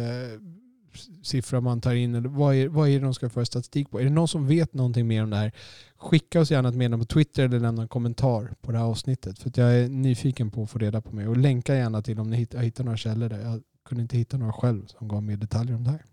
[1.23, 2.15] siffra man tar in?
[2.15, 3.99] Eller vad, är, vad är det de ska föra statistik på?
[3.99, 5.51] Är det någon som vet någonting mer om det här?
[5.97, 9.39] Skicka oss gärna ett meddelande på Twitter eller lämna en kommentar på det här avsnittet.
[9.39, 11.27] För jag är nyfiken på att få reda på mig.
[11.27, 13.39] Och länka gärna till om ni hittar, hittar några källor där.
[13.39, 16.05] Jag kunde inte hitta några själv som gav mer detaljer om det här.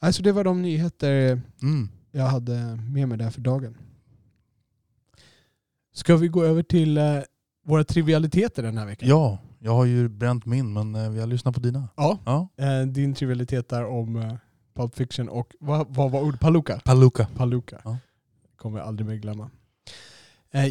[0.00, 1.88] Alltså det var de nyheter Mm.
[2.10, 3.76] jag hade med mig där för dagen.
[5.94, 7.18] Ska vi gå över till eh,
[7.64, 9.08] våra trivialiteter den här veckan?
[9.08, 11.88] Ja, jag har ju bränt min men eh, vi har lyssnat på dina.
[11.96, 12.18] Ja.
[12.24, 12.48] Ja.
[12.56, 14.34] Eh, din trivialitet där om eh,
[14.74, 16.40] Pulp Fiction och vad, vad var ordet?
[16.40, 16.80] Paluka?
[16.84, 17.26] Paluka.
[17.36, 17.80] Paluka.
[17.84, 17.98] Ja.
[18.56, 19.50] Kommer jag aldrig mer glömma.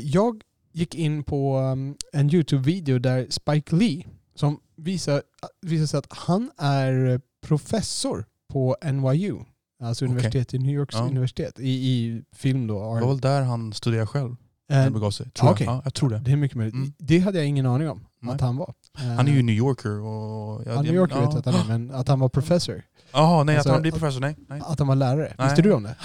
[0.04, 4.04] Jag gick in på um, en YouTube-video där Spike Lee,
[4.36, 5.21] som visar,
[5.62, 9.36] visar sig att han är professor på NYU,
[9.84, 10.12] alltså Okej.
[10.12, 11.08] universitet i New Yorks Ja.
[11.08, 12.95] universitet, i, i film då.
[12.95, 14.36] Det var väl där han studerade själv?
[14.69, 15.30] när det begav sig.
[15.32, 15.54] Tror jag.
[15.54, 15.65] okej.
[15.65, 16.19] Ja, jag tror det.
[16.19, 16.75] Det är mycket möjligt.
[16.75, 16.93] Mm.
[16.97, 18.36] Det hade jag ingen aning om Nej.
[18.36, 18.73] att han var.
[19.17, 20.63] Han är ju New Yorker och...
[20.65, 22.81] Ja, New Yorker vet jag att han är, men att han var professor.
[23.13, 24.36] Jaha, nej Alltså, att han blir professor, nej.
[24.47, 24.62] nej.
[24.65, 25.34] Att han var lärare.
[25.38, 25.47] Nej.
[25.47, 25.95] Visste du om det?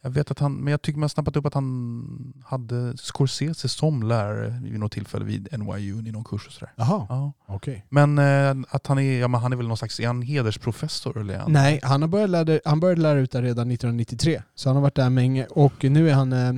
[0.00, 3.68] Jag vet att han, men jag tycker man har snappat upp att han hade Scorsese
[3.68, 6.72] som lärare vid något tillfälle vid NYU i någon kurs och sådär.
[6.76, 7.32] Jaha, Ja.
[7.46, 7.84] okej.
[7.88, 11.20] Men eh, att han är, ja, men han är väl någon slags, är han hedersprofessor
[11.20, 11.52] eller han?
[11.52, 14.42] Nej, han, har börjat lära, han började lära ut där redan 1993.
[14.54, 16.52] Så han har varit där länge och nu är han, eh, ja,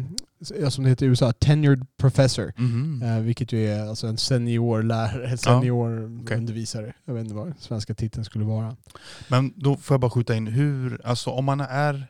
[0.70, 2.52] som det heter i USA, tenured professor.
[2.56, 3.02] Mhm.
[3.02, 6.36] Eh, vilket ju är alltså en senior lärare, senior okej.
[6.36, 6.92] undervisare.
[7.04, 8.76] Jag vet inte vad svenska titeln skulle vara.
[9.28, 12.06] Men då får jag bara skjuta in, hur, alltså om man är,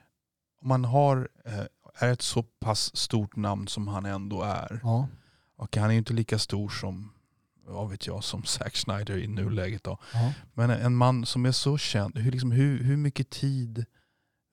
[0.62, 1.64] om man har, eh,
[1.98, 4.80] är ett så pass stort namn som han ändå är.
[4.82, 5.08] Ja.
[5.56, 7.10] Och han är ju inte lika stor som,
[7.66, 9.98] vad vet jag, som Zack Snyder i nuläget då.
[10.14, 10.32] ja.
[10.54, 13.84] Men en man som är så känd, hur, liksom, hur, hur mycket tid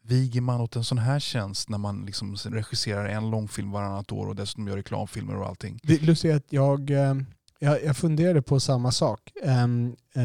[0.07, 4.27] viger man åt en sån här tjänst när man liksom regisserar en långfilm varannat år
[4.27, 5.79] och dessutom gör reklamfilmer och allting?
[5.83, 7.15] Det lustiga är att jag, eh,
[7.59, 9.19] jag, jag funderade på samma sak.
[9.43, 10.23] Ehm, eh,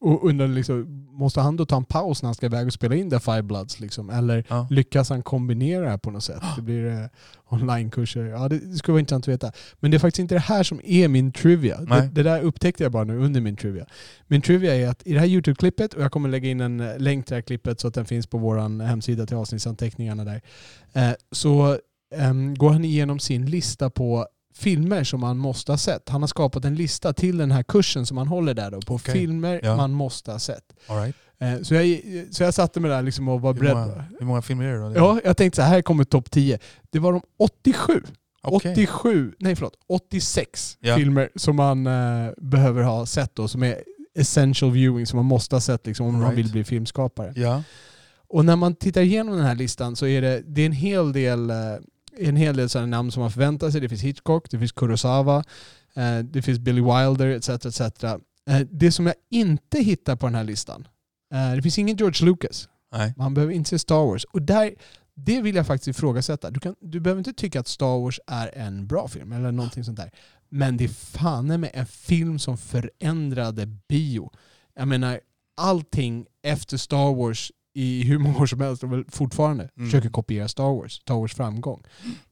[0.00, 2.94] och undrade liksom, måste han då ta en paus när han ska iväg och spela
[2.94, 3.80] in The Five Bloods?
[3.80, 4.10] Liksom?
[4.10, 4.66] Eller Ja.
[4.70, 6.42] lyckas han kombinera det här på något sätt?
[6.56, 7.06] Det blir eh,
[7.48, 8.24] onlinekurser.
[8.24, 9.52] Ja, det, det skulle vara intressant att veta.
[9.80, 11.80] Men det är faktiskt inte det här som är min trivia.
[11.80, 13.86] Det, det där upptäckte jag bara nu under min trivia.
[14.26, 16.98] Min trivia är att i det här YouTube-klippet, och jag kommer lägga in en eh,
[16.98, 20.42] länk till det här klippet så att den finns på vår hemsida till avsnittsanteckningarna där,
[20.92, 21.78] eh, så
[22.14, 26.08] ehm, går han igenom sin lista på filmer som man måste ha sett.
[26.08, 28.94] Han har skapat en lista till den här kursen som han håller där då, på
[28.94, 29.14] Okej.
[29.14, 29.76] filmer Ja.
[29.76, 30.64] man måste ha sett.
[30.88, 31.16] Right.
[31.38, 33.76] Eh, Så jag, så jag satte mig där liksom och var hur, beredd.
[33.76, 34.92] många, hur många filmer är det då?
[34.96, 36.58] Ja, jag tänkte så här kommer topp 10.
[36.90, 38.02] Det var de 87,
[38.42, 38.72] Okej.
[38.72, 40.96] 87, nej förlåt, 86 Ja.
[40.96, 43.82] filmer som man eh, behöver ha sett då, som är
[44.14, 46.38] essential viewing, som man måste ha sett liksom, om man Right.
[46.38, 47.32] vill bli filmskapare.
[47.36, 47.62] Ja.
[48.28, 51.12] och när man tittar igenom den här listan så är det, det är en hel
[51.12, 51.56] del, eh,
[52.18, 53.80] en hel del sådana namn som man förväntar sig.
[53.80, 55.44] Det finns Hitchcock, det finns Kurosawa,
[55.94, 57.48] eh, det finns Billy Wilder etc.
[57.48, 57.80] etc.
[58.46, 60.88] Eh, det som jag inte hittar på den här listan,
[61.34, 62.68] eh, det finns ingen George Lucas.
[62.92, 63.14] Nej.
[63.16, 64.24] Man behöver inte se Star Wars.
[64.24, 64.74] Och där,
[65.14, 66.50] det vill jag faktiskt ifrågasätta.
[66.50, 69.84] Du, kan, du behöver inte tycka att Star Wars är en bra film eller någonting
[69.84, 70.10] sånt där.
[70.48, 74.30] Men det är fan med en film som förändrade bio.
[74.74, 75.20] Jag menar,
[75.56, 79.88] allting efter Star Wars i hur många år som helst och väl fortfarande Mm.
[79.90, 81.82] försöker kopiera Star Wars, Star Wars framgång.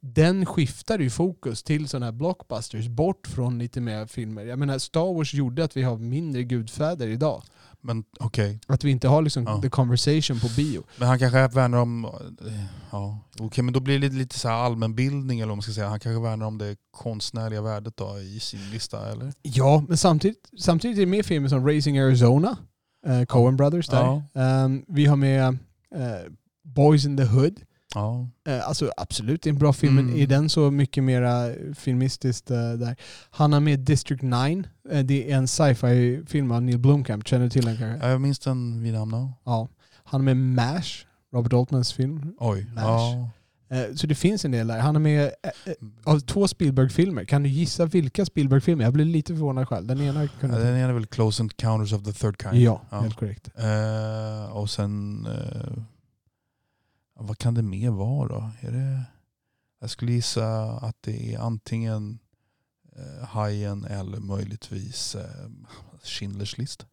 [0.00, 4.44] Den skiftar ju fokus till sådana här blockbusters, bort från lite mer filmer.
[4.44, 7.42] Jag menar, Star Wars gjorde att vi har mindre gudfäder idag.
[7.82, 8.60] Men okej.
[8.66, 9.60] Att vi inte har liksom Ja.
[9.62, 10.82] the conversation på bio.
[10.96, 12.04] Men han kanske värnar om...
[12.04, 15.62] eh, Ja, okej men då blir det lite, lite så här allmänbildning eller vad man
[15.62, 15.88] ska säga.
[15.88, 19.32] Han kanske värnar om det konstnärliga värdet då i sin lista eller?
[19.42, 22.56] Ja, men samtidigt, samtidigt är det med filmer som Racing Arizona,
[23.06, 24.00] eh, Coen Brothers där.
[24.00, 24.22] Ja.
[24.34, 25.42] Ehm, vi har med
[25.94, 26.32] eh,
[26.62, 27.60] Boys in the Hood.
[27.94, 28.28] Ja.
[28.48, 30.20] Eh, alltså absolut, det är en bra film, men Mm.
[30.20, 32.96] är den så mycket mera filmistiskt eh, där?
[33.30, 34.64] Han har med District 9.
[34.90, 37.26] Eh, det är en sci-fi film av Neil Blomkamp.
[37.28, 38.06] Känner du till den kanske?
[38.06, 39.12] Ja, Jag minns den vid namn.
[39.12, 39.34] ja.
[39.44, 39.68] Ja.
[40.04, 42.32] Han har med MASH, Robert Altmans film.
[42.38, 42.66] Oj.
[42.74, 42.82] Mash.
[42.84, 43.30] Ja.
[43.70, 44.78] Eh, så det finns en del där.
[44.78, 47.24] Han har med eh, eh, av två Spielberg-filmer.
[47.24, 48.84] Kan du gissa vilka Spielberg-filmer?
[48.84, 49.86] Jag blev lite förvånad själv.
[49.86, 52.54] Den ena kunde den ena är väl Close Encounters of the Third Kind?
[52.54, 53.00] Ja, Ja.
[53.00, 53.48] helt korrekt.
[53.56, 55.26] Eh, och sen...
[55.26, 55.82] eh,
[57.14, 58.50] vad kan det mer vara då?
[58.60, 59.02] Är det,
[59.80, 62.18] jag skulle gissa att det är antingen
[62.98, 65.20] uh, Hajen eller möjligtvis uh,
[66.04, 66.86] Schindler's list.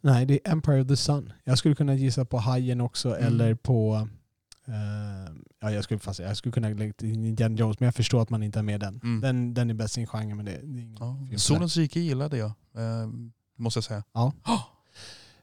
[0.00, 1.32] Nej, det är Empire of the Sun.
[1.44, 3.26] Jag skulle kunna gissa på Hajen också Mm.
[3.26, 4.08] eller på...
[4.68, 8.22] eh, ja, jag, skulle, fast, jag skulle kunna lägga till Indiana Jones, men jag förstår
[8.22, 9.00] att man inte har med den.
[9.02, 9.20] Mm.
[9.20, 10.88] Den, den är bäst i sin genre, men det, det är
[11.32, 11.38] Ja.
[11.38, 13.08] Solens rike gillade jag, eh,
[13.56, 14.04] måste jag säga.
[14.12, 14.32] Ja.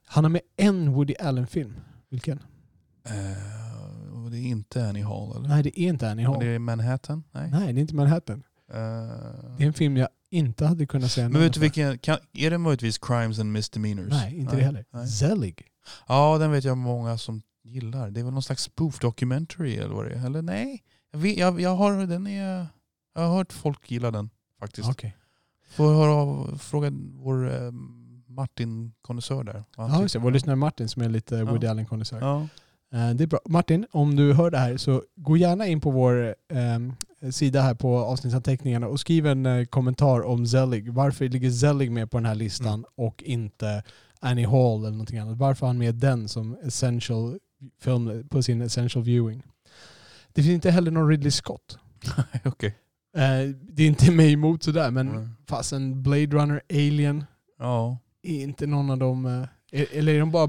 [0.06, 1.76] Han har med en Woody Allen-film.
[2.10, 2.40] Vilken?
[4.14, 5.50] Och det är inte Annie Hall eller?
[5.50, 6.36] Nej, det är inte Annie Hall.
[6.36, 7.24] Och det är Manhattan?
[7.32, 7.50] Nej.
[7.52, 8.44] Nej, det är inte Manhattan.
[8.68, 12.52] Det är en film jag inte hade kunnat säga men vet du vilken, kan, är
[12.52, 14.10] det möjligtvis Crimes and Misdemeanors?
[14.10, 14.86] Nej, inte det heller.
[14.92, 15.08] Nej.
[15.08, 15.66] Zelig.
[16.08, 18.10] Ja, den vet jag många som gillar.
[18.12, 20.26] Det är väl någon slags spoof documentary eller vad det är?
[20.26, 20.84] Eller nej?
[21.12, 22.66] Jag, vet, jag, jag, har, den är,
[23.16, 24.30] jag har hört folk gilla den
[24.60, 24.90] faktiskt.
[24.90, 25.16] Okej.
[25.70, 27.72] Får höra av, fråga vår eh,
[28.28, 29.64] Martin konnässör där.
[29.78, 30.20] Ja, just det.
[30.20, 31.46] Vår lyssnare Martin som är lite Ja.
[31.46, 32.20] Woody Allen-konnässör.
[32.20, 32.42] Ja.
[32.94, 33.40] Eh, Det är bra.
[33.46, 36.94] Martin, om du hör det här så gå gärna in på vår ehm,
[37.32, 40.94] sida här på avsnittsanteckningarna och skriv en eh, kommentar om Zelig.
[40.94, 42.86] Varför ligger Zelig med på den här listan Mm.
[42.96, 43.84] och inte
[44.20, 45.38] Annie Hall eller någonting annat?
[45.38, 47.40] Varför har han med den som essential
[47.82, 49.44] film på sin essential viewing?
[50.34, 51.78] Det finns inte heller någon Ridley Scott.
[52.46, 52.76] Okej.
[53.18, 55.30] Eh, Det är inte mig emot sådär, men Mm.
[55.48, 57.24] fasen Blade Runner, Alien,
[57.60, 57.98] Ja.
[58.24, 59.26] är inte någon av dem...
[59.26, 59.46] eh,
[59.94, 60.48] Eller är de bara är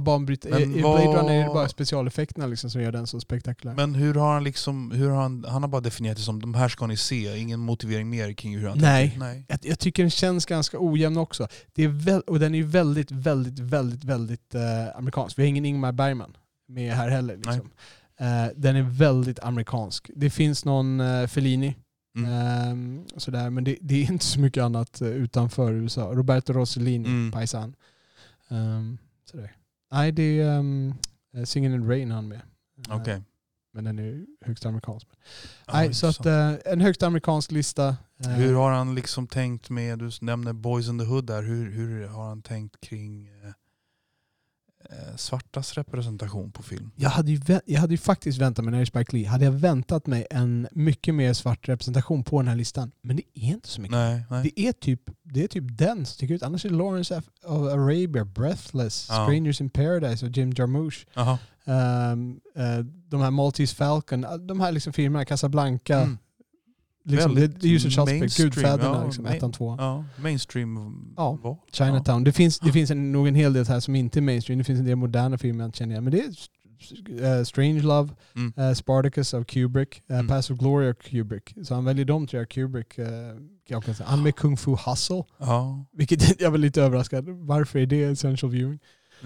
[0.82, 3.74] vad- Blade Runner är det bara specialeffekterna liksom som gör den så spektakulär?
[3.74, 6.54] Men hur har han liksom, hur har han, han har bara definierat det som de
[6.54, 9.08] här ska ni se, ingen motivering mer kring hur han Nej.
[9.10, 9.18] tänker.
[9.26, 9.44] Nej.
[9.48, 11.48] jag, jag tycker den känns ganska ojämn också.
[11.74, 15.38] Det är väl, och den är ju väldigt, väldigt, väldigt, väldigt eh, amerikansk.
[15.38, 16.36] Vi har ingen Ingmar Bergman
[16.70, 17.36] med här heller.
[17.36, 17.70] Liksom.
[18.16, 20.10] Eh, den är väldigt amerikansk.
[20.16, 21.76] Det finns någon eh, Fellini,
[22.16, 22.30] Mm.
[22.32, 26.12] ehm, sådär, men det, det är inte så mycket annat eh, utanför USA.
[26.14, 27.32] Roberto Rossellini, Mm.
[27.32, 27.74] paisan.
[28.48, 28.98] Um,
[29.30, 29.52] sådär.
[29.92, 30.94] Nej, det är um,
[31.34, 32.40] Singin' in the Rain han med.
[32.88, 33.22] Okej.
[33.72, 35.06] Men den är högst amerikansk.
[35.66, 37.96] Ja, Nej, så att eh, en högst amerikansk lista.
[38.36, 42.06] Hur har han liksom tänkt med, du nämner Boys in the Hood där, hur, hur
[42.08, 43.52] har han tänkt kring eh,
[45.16, 46.90] svartas representation på film?
[46.96, 49.44] Jag hade, ju, jag hade ju faktiskt väntat mig, när det är Spike Lee, hade
[49.44, 52.92] jag väntat mig en mycket mer svart representation på den här listan.
[53.02, 53.96] Men det är inte så mycket.
[53.96, 54.42] Nej, nej.
[54.56, 56.42] Det är, typ, det är typ den som sticker ut.
[56.42, 59.14] Annars är Lawrence F- of Arabia, Breathless, Ja.
[59.26, 61.06] Strangers in Paradise och Jim Jarmusch.
[61.64, 65.96] Um, eh, de här Maltese Falcon, uh, de här liksom filmerna, Casablanca.
[66.00, 66.18] Mm.
[67.04, 69.78] Liksom, det, är ju mainstream, Gudfäderna, ja, liksom, ettan, tvåan.
[69.78, 71.58] Ja, mainstream Ja.
[71.72, 72.24] Chinatown.
[72.24, 74.58] Det finns, det finns en, nog en hel del här som inte är mainstream.
[74.58, 76.04] Det finns en del moderna filmer jag känner igen.
[76.04, 78.40] Men det är uh, Strange Love, Ja.
[78.40, 78.52] Mm.
[78.68, 80.28] eh, Spartacus av Kubrick, uh, Mm.
[80.28, 81.54] Pass of Glory av Kubrick.
[81.62, 82.98] Så han väljer de tre av Kubrick.
[82.98, 83.06] Uh,
[83.68, 84.08] jag kan säga.
[84.08, 85.86] Han med Kung Fu Hustle, Ja.
[85.92, 87.28] vilket jag var lite överraskad.
[87.28, 88.78] Varför är det essential viewing?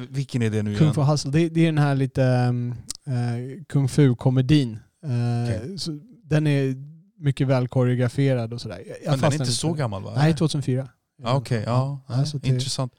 [0.08, 0.94] Vilken är det nu Kung igen?
[0.94, 2.70] Fu Hustle, det, det är den här lite um,
[3.08, 4.78] uh, Kung Fu-komedin.
[5.04, 6.93] Uh, så Den är
[7.24, 8.82] mycket väl koreograferad och sådär.
[9.04, 10.12] Jag- Men den är inte så gammal va?
[10.16, 10.88] Nej, 2004.
[11.22, 12.00] Ja, Okej, ja.
[12.08, 12.92] Ja, så det- Intressant.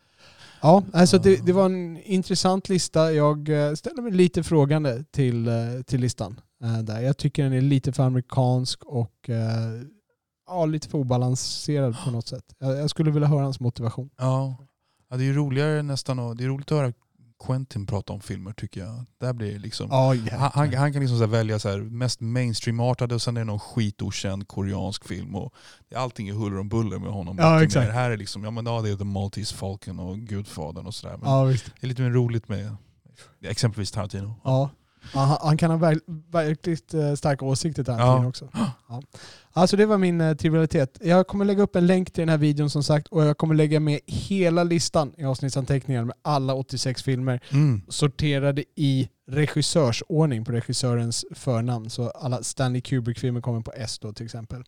[0.62, 3.12] Ja, alltså det, det var en intressant lista.
[3.14, 5.54] Jag eh, ställer mig lite frågande till, eh,
[5.86, 6.40] till listan.
[6.64, 7.02] eh, Där.
[7.02, 9.30] Jag tycker den är lite för amerikansk och
[10.48, 12.44] ja, lite för obalanserad på något sätt.
[12.60, 14.10] Jag, skulle vilja höra hans motivation.
[14.18, 14.56] Ja.
[15.10, 16.94] ja, det är roligare nästan det är roligt att höra
[17.46, 19.06] Quentin pratar om filmer tycker jag.
[19.20, 19.88] Där blir det liksom...
[19.90, 23.42] Ja, Han, han, han kan liksom så välja så här, mest mainstreamartade och sen är
[23.42, 25.36] det någon skitokänd koreansk film.
[25.36, 25.54] Och
[25.96, 27.38] allting är huller om buller med honom.
[27.40, 27.88] Ja, det exakt.
[27.88, 30.94] mer- Här är liksom, ja men ja, det är The Maltese Falcon och Gudfadern och
[30.96, 31.20] sådär.
[31.24, 31.66] Ja, visst.
[31.66, 32.76] det är lite mer roligt med
[33.44, 34.36] exempelvis Tarantino.
[34.44, 34.70] Ja.
[35.14, 36.00] Han, han kan ha verk,
[36.32, 38.28] verkligt eh, starka åsikter där Ja.
[38.28, 38.50] också.
[38.90, 39.02] Ja.
[39.58, 40.98] Alltså det var min eh, trivialitet.
[41.04, 43.56] Jag kommer lägga upp en länk till den här videon som sagt och jag kommer
[43.56, 47.82] lägga med hela listan i avsnittsanteckningar med alla 86 filmer Mm.
[47.88, 51.90] sorterade i regissörsordning på regissörens förnamn.
[51.90, 54.64] Så alla Stanley Kubrick-filmer kommer på S då till exempel.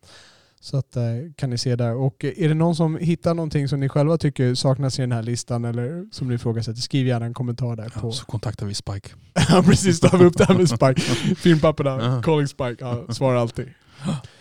[0.61, 1.03] Så att, eh,
[1.35, 1.95] kan ni se där.
[1.95, 5.11] Och eh, är det någon som hittar någonting som ni själva tycker saknas i den
[5.11, 7.91] här listan eller som ni ifrågasätter, skriv gärna en kommentar där.
[7.95, 8.11] Ja, på.
[8.11, 9.09] så kontaktar vi Spike.
[9.49, 11.01] Ja precis, då har vi upp det här med Spike.
[11.35, 12.21] Filmpapperna, Ja.
[12.23, 13.65] calling Spike, ja, svarar alltid.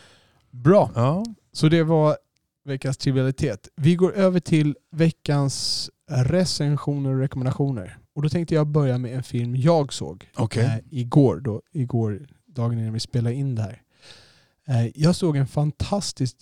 [0.62, 1.24] Bra, Ja.
[1.52, 2.16] så det var
[2.64, 3.68] veckans trivialitet.
[3.76, 7.98] Vi går över till veckans recensioner och rekommendationer.
[8.14, 10.64] Och då tänkte jag börja med en film jag såg Okej.
[10.64, 13.82] eh, igår, då, igår, dagen innan vi spelade in det här.
[14.68, 16.36] Eh, jag såg en fantastiskt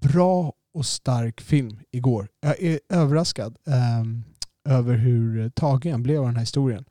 [0.00, 2.28] bra och stark film igår.
[2.40, 4.24] Jag är överraskad ehm,
[4.68, 6.84] över hur tagen jag blev av den här historien.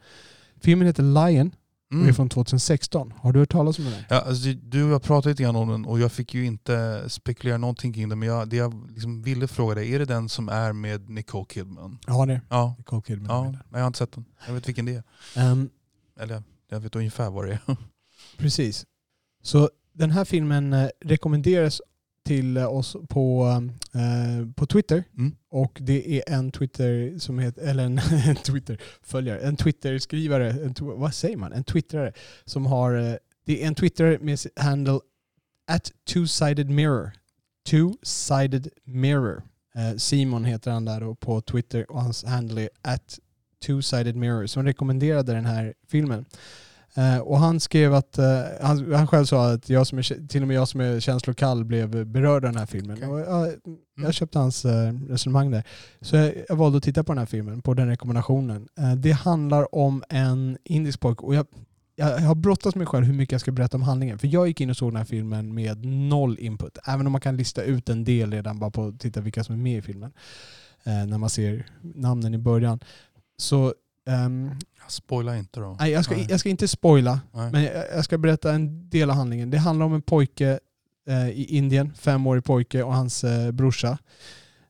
[0.61, 1.51] Filmen heter Lion
[1.91, 2.13] och är Mm.
[2.15, 3.13] från 2016.
[3.17, 3.93] Har du hört talas om den?
[3.93, 4.05] här?
[4.09, 7.57] Ja, alltså, du har pratat lite grann om den och jag fick ju inte spekulera
[7.57, 8.19] någonting kring den.
[8.19, 11.45] Men jag, det jag liksom ville fråga dig, är det den som är med Nicole
[11.49, 11.99] Kidman?
[12.07, 12.75] Ja, det är Ja.
[12.77, 13.29] Nicole Kidman.
[13.35, 13.43] ja.
[13.43, 14.25] med Nej, jag har inte sett den.
[14.47, 15.03] Jag vet vilken det är.
[15.51, 15.69] Ehm,
[16.19, 17.77] Eller jag vet ungefär vad det är.
[18.37, 18.85] Precis.
[19.43, 21.81] Så den här filmen eh, rekommenderas
[22.25, 23.47] till oss på,
[23.93, 25.03] eh, på Twitter.
[25.17, 25.35] Mm.
[25.49, 27.97] Och det är en Twitter som heter, eller en,
[28.27, 31.53] en Twitter-följare, en Twitter-skrivare, en, vad säger man?
[31.53, 32.13] En twittrare
[32.45, 33.15] som har, eh,
[33.45, 34.99] det är en twittrare med handle
[35.67, 37.11] at two-sided mirror.
[37.69, 39.43] Two-sided mirror.
[39.75, 43.19] Eh, Simon heter han där på Twitter och hans handle är at
[43.65, 46.25] two-sided mirror som rekommenderade den här filmen.
[46.95, 50.41] Eh, och han skrev att, eh, han, han själv sa att jag som är, till
[50.41, 52.97] och med jag som är känslokall blev berörd av den här filmen.
[52.97, 53.09] Okej.
[53.09, 54.05] Och, ja, Mm.
[54.07, 55.63] jag köpte hans eh, resonemang där.
[56.01, 58.67] Så jag, jag valde att titta på den här filmen, på den rekommendationen.
[58.97, 61.45] Det handlar om en indisk pojke och jag,
[61.95, 64.19] jag har brottats med mig själv hur mycket jag ska berätta om handlingen.
[64.19, 66.77] För jag gick in och såg den här filmen med noll input.
[66.87, 69.55] Även om man kan lista ut en del redan bara på att titta vilka som
[69.55, 70.11] är med i filmen.
[70.83, 72.79] När man ser namnen i början.
[73.37, 73.73] Så
[74.09, 74.51] ehm,
[74.87, 75.75] Spoila inte då.
[75.79, 76.27] nej, jag, ska, Nej.
[76.29, 77.21] jag ska inte spoila.
[77.31, 77.51] Nej.
[77.51, 79.49] Men jag, jag ska berätta en del av handlingen.
[79.49, 80.59] Det handlar om en pojke
[81.07, 83.97] eh, i Indien, femårig pojke och hans eh, brorsa.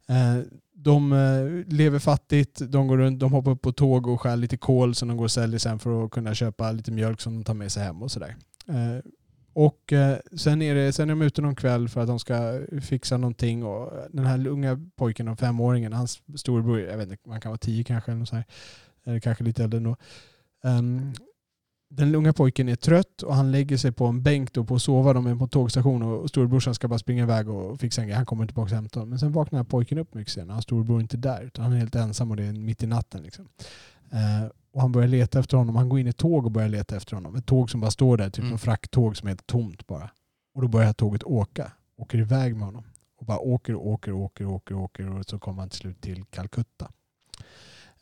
[0.09, 0.38] Eh,
[0.73, 4.57] de eh, lever fattigt, de går runt, de hoppar upp på tåg och stjäl lite
[4.57, 7.43] kol som de går och säljer sen för att kunna köpa lite mjölk som de
[7.43, 8.36] tar med sig hem och sådär.
[8.67, 9.11] Eh,
[9.53, 12.61] och eh, sen, är det, sen är de ute någon kväll för att de ska
[12.82, 17.41] fixa någonting och den här unga pojken, den femåringen, hans storebror, jag vet inte, man
[17.41, 18.45] kan vara tio kanske eller så här.
[19.06, 19.95] Eller kanske lite äldre ändå.
[20.64, 21.14] Um,
[21.89, 24.82] den unga pojken är trött och han lägger sig på en bänk då på att
[24.82, 25.14] sova.
[25.14, 28.18] De är på tågstation och storebrorsan ska bara springa iväg och fixa en grej.
[28.18, 29.06] Han kommer inte tillbaka och hämtar.
[29.06, 30.54] Men sen vaknar pojken upp mycket senare.
[30.54, 32.88] Hans storebror är inte där utan han är helt ensam och det är mitt i
[32.88, 33.24] natten.
[33.24, 33.47] Liksom.
[34.12, 35.76] Eh, och han börjar leta efter honom.
[35.76, 37.36] Han går in i ett tåg och börjar leta efter honom.
[37.36, 38.54] Ett tåg som bara står där, typ Mm.
[38.54, 40.10] en frakttåg som är helt tomt bara.
[40.56, 41.72] Och då börjar tåget åka.
[41.97, 42.84] Åker iväg med honom.
[43.18, 45.70] Och bara åker och åker och åker och åker och åker och så kommer han
[45.70, 46.91] till slut till Calcutta.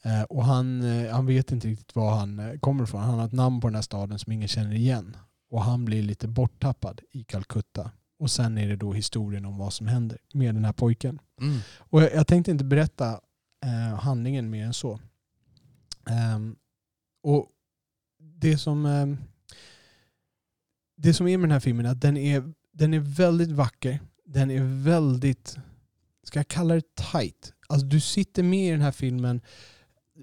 [0.03, 3.01] Eh, och han, eh, han vet inte riktigt var han eh, kommer ifrån.
[3.01, 5.17] Han har ett namn på den här staden som ingen känner igen.
[5.49, 7.91] Och han blir lite borttappad i Calcutta.
[8.19, 11.19] Och sen är det då historien om vad som händer med den här pojken.
[11.41, 11.59] Mm.
[11.77, 13.19] Och jag, jag tänkte inte berätta
[13.65, 14.99] eh, handlingen mer än så.
[16.09, 16.55] Ehm,
[17.23, 17.47] och
[18.19, 19.17] det som, ehm,
[20.97, 23.99] det som är med den här filmen är att den är, den är väldigt vacker.
[24.25, 25.57] Den är väldigt,
[26.23, 27.53] ska jag kalla det tight?
[27.67, 29.41] Alltså du sitter med i den här filmen,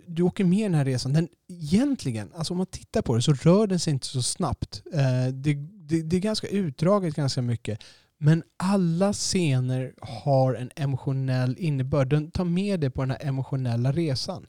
[0.06, 1.12] du åker med i den här resan.
[1.12, 4.82] Den, egentligen, alltså om man tittar på det så rör den sig inte så snabbt.
[4.92, 5.54] Eh, det,
[5.88, 7.80] det, det är ganska utdraget ganska mycket.
[8.18, 12.08] Men alla scener har en emotionell innebörd.
[12.08, 14.46] Den tar med dig på den här emotionella resan.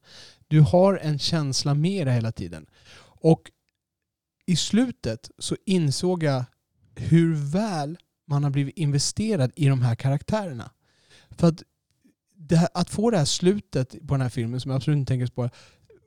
[0.47, 2.65] Du har en känsla med dig hela tiden.
[3.19, 3.51] Och
[4.45, 6.45] i slutet så insåg jag
[6.95, 10.71] hur väl man har blivit investerad i de här karaktärerna.
[11.29, 11.63] För att,
[12.51, 15.27] här, att få det här slutet på den här filmen, som jag absolut inte tänker
[15.27, 15.49] på,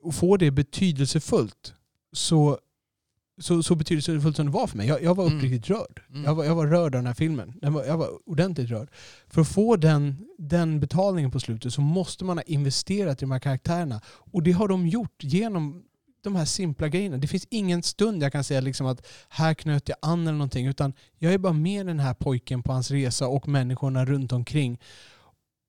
[0.03, 1.73] och få det betydelsefullt
[2.13, 2.59] så,
[3.41, 4.87] så, så betydelsefullt som det var för mig.
[4.87, 5.37] Jag, jag var Mm.
[5.37, 6.01] uppriktigt rörd.
[6.09, 6.23] Mm.
[6.23, 7.53] Jag, var, jag var rörd av den här filmen.
[7.61, 8.89] Den var, jag var ordentligt rörd.
[9.27, 13.31] För att få den, den betalningen på slutet så måste man ha investerat i de
[13.31, 14.01] här karaktärerna.
[14.05, 15.83] Och det har de gjort genom
[16.23, 17.17] de här simpla grejerna.
[17.17, 20.67] Det finns ingen stund jag kan säga liksom att här knöt jag an eller någonting.
[20.67, 24.79] Utan jag är bara med den här pojken på hans resa och människorna runt omkring.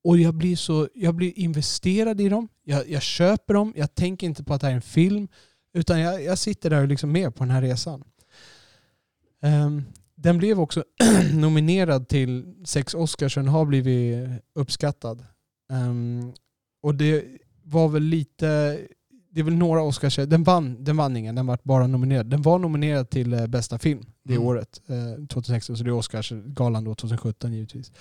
[0.03, 2.47] Och jag blir, så, jag blir investerad i dem.
[2.63, 3.73] Jag, jag köper dem.
[3.75, 5.27] Jag tänker inte på att det här är en film.
[5.73, 8.03] Utan jag, jag sitter där och liksom med på den här resan.
[9.41, 9.83] Um,
[10.15, 10.83] den blev också
[11.33, 15.25] nominerad till sex Oscars och den har blivit uppskattad.
[15.71, 16.33] Um,
[16.81, 17.25] och det
[17.63, 18.79] var väl lite,
[19.31, 22.25] det är väl några Oscars, den vann, den vann ingen, den var bara nominerad.
[22.25, 24.47] Den var nominerad till eh, bästa film det mm.
[24.47, 27.91] året, eh, 2016, så det är Oscarsgalan då 2017 givetvis.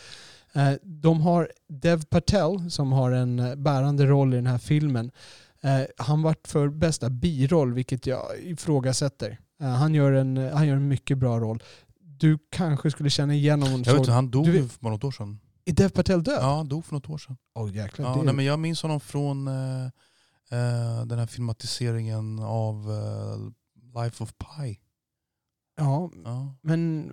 [0.55, 5.11] Eh, de har Dev Patel som har en eh, bärande roll i den här filmen.
[5.63, 9.39] Eh, han vart för bästa biroll, vilket jag ifrågasätter.
[9.61, 11.63] Eh, han, gör en, han gör en mycket bra roll.
[12.01, 13.83] Du kanske skulle känna igen honom.
[13.87, 15.39] Jag vet inte, han dog ju för något år sedan.
[15.65, 16.39] Är Dev Patel död?
[16.41, 17.37] Ja, han dog för något år sedan.
[17.55, 18.23] Oh, jäklar, ja, det...
[18.23, 19.91] nej, men jag minns honom från uh,
[21.07, 23.51] den här filmatiseringen av uh,
[24.03, 24.79] Life of Pi.
[25.83, 26.55] Ja, ja.
[26.63, 27.11] men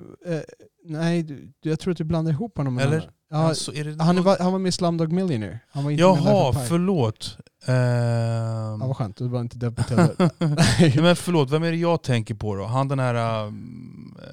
[0.86, 1.26] nej,
[1.62, 3.12] jag tror att du blandar ihop honom med Eller?
[3.32, 5.60] Ja, alltså, han, var, han var med i Slumdog Millionaire.
[5.70, 7.38] Han var inte Jaha, med förlåt.
[7.70, 10.16] Uh, ja, vad skönt, du var inte Dev Patel.
[10.96, 12.66] men förlåt, vem är det jag tänker på då?
[12.66, 13.54] Han den här, uh,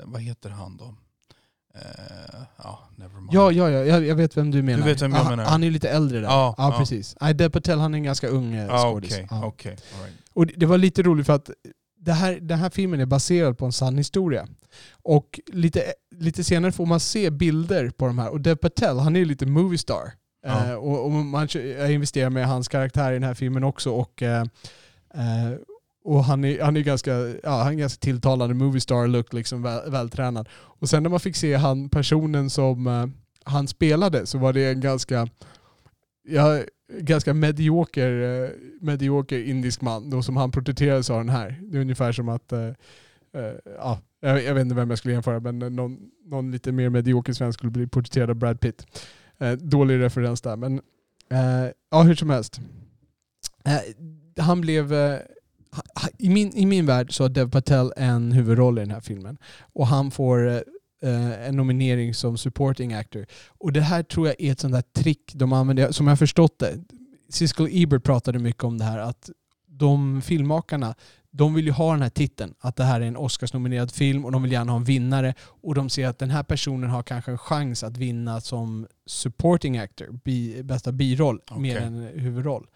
[0.05, 0.85] vad heter han då?
[0.85, 3.31] Uh, ja, nevermind.
[3.33, 4.85] Ja, ja, ja jag, jag vet vem du menar.
[4.85, 5.45] Du vet vem jag ah, menar?
[5.45, 6.29] Han är lite äldre där.
[6.29, 7.17] Ja, ja, precis.
[7.21, 9.13] Nej, Dev Patel han är en ganska ung eh, ah, skådis.
[9.13, 9.47] Okay, ah.
[9.47, 10.15] okay, right.
[10.33, 11.51] Och det var lite roligt för att
[12.07, 14.47] det här, den här filmen är baserad på en sann historia.
[15.03, 15.83] Och lite,
[16.17, 18.31] lite senare får man se bilder på de här.
[18.31, 20.13] Och Dev Patel, han är lite movie star.
[20.47, 20.67] Ja.
[20.67, 23.91] Uh, och, och, man, jag investerar med hans karaktär i den här filmen också.
[23.91, 25.59] Och, uh, uh,
[26.05, 27.11] och han är, han är ganska,
[27.43, 30.49] ja, han är ganska tilltalande movie star look, liksom väl, vältränad.
[30.53, 33.07] Och sen när man fick se han personen som uh,
[33.45, 35.29] han spelade så var det en ganska,
[36.29, 41.61] ja, ganska medioker, eh, medioker indisk man då som han porträtterades av den här.
[41.63, 42.73] Det är ungefär som att, uh,
[43.79, 47.33] ja, jag, jag, vet inte vem jag skulle jämföra men någon, någon lite mer medioker
[47.33, 48.87] svensk skulle bli porträtterad av Brad Pitt.
[49.59, 50.81] dålig referens där men
[51.91, 52.61] ja hur som helst.
[54.39, 54.95] han blev
[56.19, 59.39] i min, I min värld så har Dev Patel en huvudroll i den här filmen.
[59.61, 60.65] Och han får
[61.07, 63.27] eh, en nominering som supporting actor.
[63.49, 66.17] Och det här tror jag är ett sånt där trick de använder, som jag har
[66.17, 66.85] förstått det.
[67.29, 69.31] Siskel Ebert pratade mycket om det här, att
[69.67, 70.95] de filmmakarna,
[71.31, 74.33] de vill ju ha den här titeln, att det här är en Oscarsnominerad film och
[74.33, 75.35] de vill gärna ha en vinnare.
[75.41, 79.79] Och de ser att den här personen har kanske en chans att vinna som supporting
[79.79, 81.59] actor, bi, bästa biroll, okay.
[81.59, 82.67] mer än huvudroll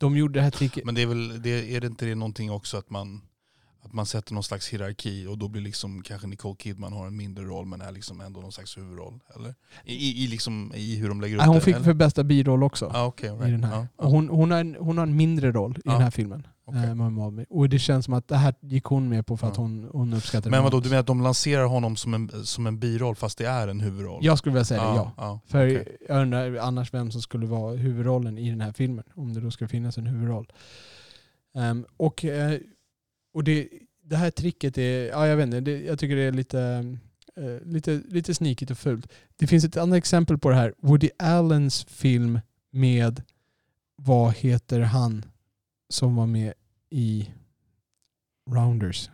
[0.00, 0.84] de gjorde det här tricket.
[0.84, 3.22] Men det är väl, det, är det inte det någonting också att man,
[3.82, 7.16] att man sätter någon slags hierarki och då blir liksom kanske Nicole Kidman har en
[7.16, 9.20] mindre roll men är liksom ändå någon slags huvudroll?
[9.36, 9.54] Eller?
[9.84, 11.54] I, i, liksom, i hur de lägger upp hon det?
[11.54, 11.84] Hon fick eller?
[11.84, 12.90] för bästa biroll också.
[12.94, 13.48] Ah, okay, right.
[13.48, 13.76] i den här.
[13.76, 14.06] Ah, ah.
[14.06, 16.46] Hon, hon, har en, hon har en mindre roll i den här filmen.
[16.70, 17.44] Okay.
[17.50, 20.14] Och det känns som att det här gick hon med på för att hon, hon
[20.14, 23.38] uppskattar Men vadå, du menar att de lanserar honom som en, som en biroll fast
[23.38, 24.24] det är en huvudroll?
[24.24, 25.12] Jag skulle vilja säga det, ja.
[25.16, 25.40] ja.
[25.46, 25.84] För okay.
[26.08, 29.04] jag undrar annars vem som skulle vara huvudrollen i den här filmen.
[29.14, 30.52] Om det då ska finnas en huvudroll.
[31.54, 32.30] Um, och uh,
[33.32, 33.68] och det,
[34.02, 36.84] det här tricket är, ja jag vet inte, det, jag tycker det är lite,
[37.38, 39.12] uh, lite, lite snikigt och fult.
[39.36, 40.74] Det finns ett annat exempel på det här.
[40.78, 43.22] Woody Allens film med,
[43.96, 45.24] vad heter han
[45.88, 46.52] som var med
[46.90, 47.30] i
[48.50, 49.10] Rounders.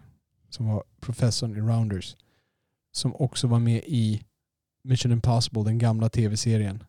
[0.49, 2.17] Som var professorn i Rounders.
[2.93, 4.23] Som också var med i
[4.83, 6.85] Mission Impossible, den gamla tv-serien.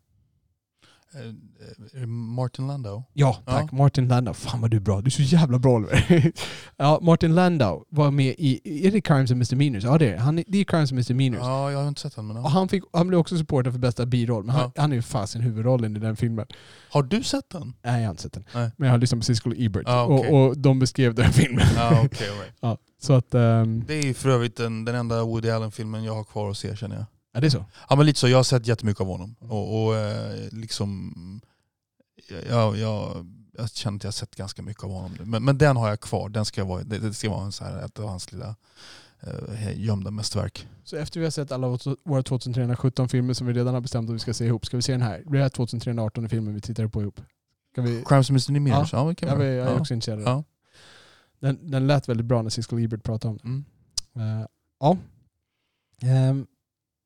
[1.13, 3.03] Eh, eh, Martin Landau?
[3.13, 3.69] Ja, tack.
[3.71, 3.77] Ja.
[3.77, 4.33] Martin Landau.
[4.33, 5.01] Fan vad du är bra.
[5.01, 6.31] Du är så jävla bra Oliver.
[6.77, 9.83] ja, Martin Landau var med i, är det Crimes and Misdemeanors?
[9.83, 10.59] Ja det är han, det.
[10.59, 11.39] är Crimes and Misdemeanors.
[11.39, 12.17] Ja, jag har inte sett.
[12.17, 12.41] Men ja.
[12.41, 14.61] och han, fick, han blev också supporter för bästa biroll, men ja.
[14.61, 16.45] han, han är ju fasen huvudrollen i den filmen.
[16.89, 17.73] Har du sett den?
[17.83, 18.45] Nej, jag har inte sett den.
[18.53, 18.71] Nej.
[18.77, 20.31] Men jag har lyssnat på Siskel Ebert ah, okay.
[20.31, 21.65] och, och de beskrev den filmen.
[21.77, 22.53] Ah, okay, right.
[22.61, 23.83] ja, så att, um...
[23.87, 26.95] Det är för övrigt den, den enda Woody Allen-filmen jag har kvar att se känner
[26.95, 27.05] jag.
[27.37, 27.65] Ja, det är så?
[27.89, 29.35] Ja men lite så, jag har sett jättemycket av honom.
[29.39, 31.13] Och, och eh, liksom
[32.49, 33.25] jag, jag,
[33.57, 35.25] jag känner att jag har sett ganska mycket av honom nu.
[35.25, 36.29] Men, men den har jag kvar.
[36.29, 38.55] Den ska vara, det, det ska vara en så här, ett av hans lilla
[39.21, 40.67] eh, gömda mästerverk.
[40.83, 44.15] Så efter vi har sett alla våra 2317 filmer som vi redan har bestämt att
[44.15, 45.23] vi ska se ihop, ska vi se den här?
[45.25, 47.21] Blir det här 2318 filmen vi tittar på ihop?
[47.71, 48.03] Ska vi...
[48.07, 48.59] Crimes Mr.
[48.59, 48.93] Mirrors?
[48.93, 49.79] Ja, ja, kan ja, jag är ja.
[49.79, 50.43] också intresserad ja.
[51.39, 53.65] den, den lät väldigt bra när Siskel Ebert pratade om den.
[54.15, 54.39] Mm.
[54.39, 54.45] Uh,
[54.79, 54.97] ja.
[56.29, 56.47] Um,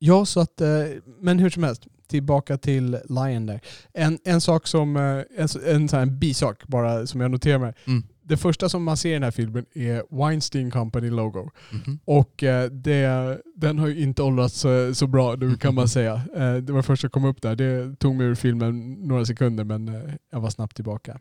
[0.04, 3.60] ja, så att, uh, men hur som helst tillbaka till Lion där.
[3.92, 7.74] En, en sak som, eh, en, en, sån här bisak bara som jag noterar mig.
[7.84, 8.02] Mm.
[8.22, 11.50] Det första som man ser i den här filmen är Weinstein Company logo.
[11.70, 11.98] Mm.
[12.04, 16.22] Och eh, det, den har ju inte åldrats så, så bra nu kan man säga.
[16.36, 17.56] Eh, det var först att komma upp där.
[17.56, 21.20] Det tog mig ur filmen några sekunder men jag var snabbt tillbaka.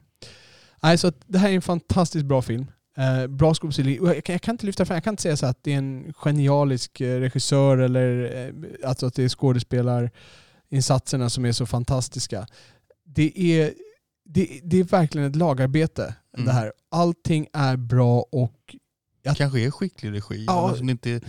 [0.84, 2.66] Nej, så det här är en fantastiskt bra film.
[2.98, 4.00] Eh, bra skådespeleri.
[4.04, 6.14] Jag, jag, kan inte lyfta fram, jag kan inte säga så att det är en
[6.14, 8.54] genialisk regissör eller
[8.86, 10.12] alltså att det är skådespelar
[10.70, 12.48] insatserna som är så fantastiska.
[13.04, 13.74] det är,
[14.26, 16.46] det, det är verkligen ett lagarbete Mm.
[16.46, 16.74] det här.
[16.90, 18.76] Allting är bra och
[19.24, 20.46] Det kanske är skicklig regi.
[20.46, 20.70] Ja.
[20.70, 21.22] Alltså, inte,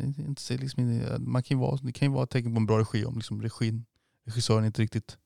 [0.00, 3.04] inte, liksom, man kan vara, det kan ju vara ett tecken på en bra regi
[3.04, 3.84] om liksom regin,
[4.26, 5.16] regissören inte riktigt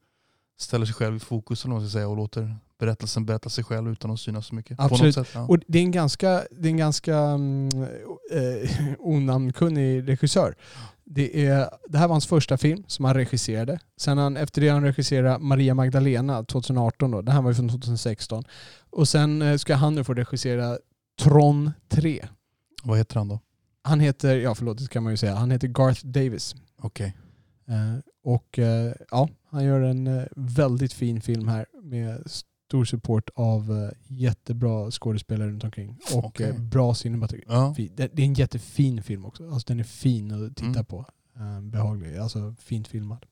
[0.58, 3.64] ställer sig själv i fokus eller vad man ska säga, och låter berättelsen berätta sig
[3.64, 4.76] själv utan att synas så mycket.
[4.76, 5.16] På Absolut.
[5.16, 5.46] något sätt, ja.
[5.46, 7.68] Och det är en ganska, det är en ganska mm,
[8.32, 10.54] eh, onamnkunnig regissör.
[11.04, 13.78] Det, är, det här var hans första film som han regisserade.
[13.96, 17.10] Sen han, efter det han regisserat Maria Magdalena 2018.
[17.10, 17.22] Då.
[17.22, 18.44] Det här var ju från 2016.
[18.90, 20.78] Och sen eh, ska han nu få regissera
[21.22, 22.26] Tron 3.
[22.82, 23.40] Vad heter han då?
[23.82, 26.54] Han heter, ja förlåt det kan man ju säga, han heter Garth Davis.
[26.78, 27.16] Okej.
[27.68, 32.22] Eh, och eh, ja, han gör en väldigt fin film här med
[32.72, 35.98] stor support av eh, jättebra skådespelare runt omkring.
[36.14, 36.48] Och Okej.
[36.50, 37.44] eh, bra cinematografi.
[37.48, 37.74] Ja.
[37.96, 39.50] Det är en jättefin film också.
[39.50, 40.84] Alltså den är fin att titta Mm.
[40.84, 41.06] på.
[41.36, 43.26] Eh, behaglig, alltså fint filmad.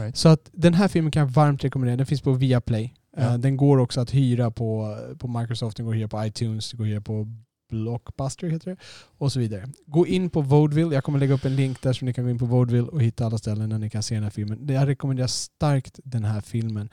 [0.00, 0.16] Right.
[0.16, 1.96] Så att den här filmen kan jag varmt rekommendera.
[1.96, 2.94] Den finns på Viaplay.
[3.16, 3.36] Ja.
[3.38, 6.76] Den går också att hyra på, på Microsoft, den går att hyra på iTunes, det
[6.76, 7.26] går att hyra på
[7.70, 8.76] Blockbuster heter det.
[9.18, 9.68] Och så vidare.
[9.86, 10.94] Gå in på Vaudeville.
[10.94, 13.02] Jag kommer lägga upp en länk där så ni kan gå in på Vaudeville och
[13.02, 14.66] hitta alla ställen där ni kan se den här filmen.
[14.68, 16.88] Jag rekommenderar starkt den här filmen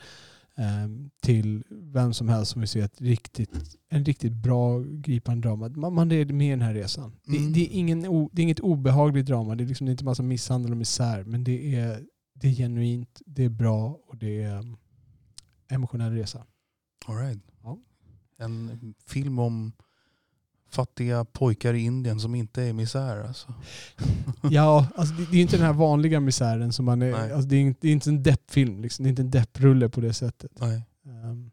[1.22, 5.68] till vem som helst som vill se ett riktigt, en riktigt bra gripande drama.
[5.68, 7.12] Man, man är med i den här resan.
[7.24, 7.52] Det, Mm.
[7.52, 8.00] det, är ingen,
[8.32, 9.54] det är inget obehagligt drama.
[9.54, 11.24] Det är, liksom, det är inte massa misshandel och misär.
[11.24, 12.04] Men det är,
[12.34, 14.76] det är genuint, det är bra och det är um,
[15.68, 16.46] emotionell resa.
[17.06, 17.42] All right.
[17.62, 17.78] Ja.
[18.38, 19.72] En film om
[20.70, 23.24] fattiga pojkar i Indien som inte är misär.
[23.24, 23.54] Alltså.
[24.50, 27.12] Ja, alltså det, det är inte den här vanliga misären som man är...
[27.12, 28.80] Alltså det, är inte, det är inte en deppfilm.
[28.80, 29.02] Liksom.
[29.02, 30.50] Det är inte en depprulle på det sättet.
[30.60, 30.82] Nej.
[31.06, 31.50] Ehm,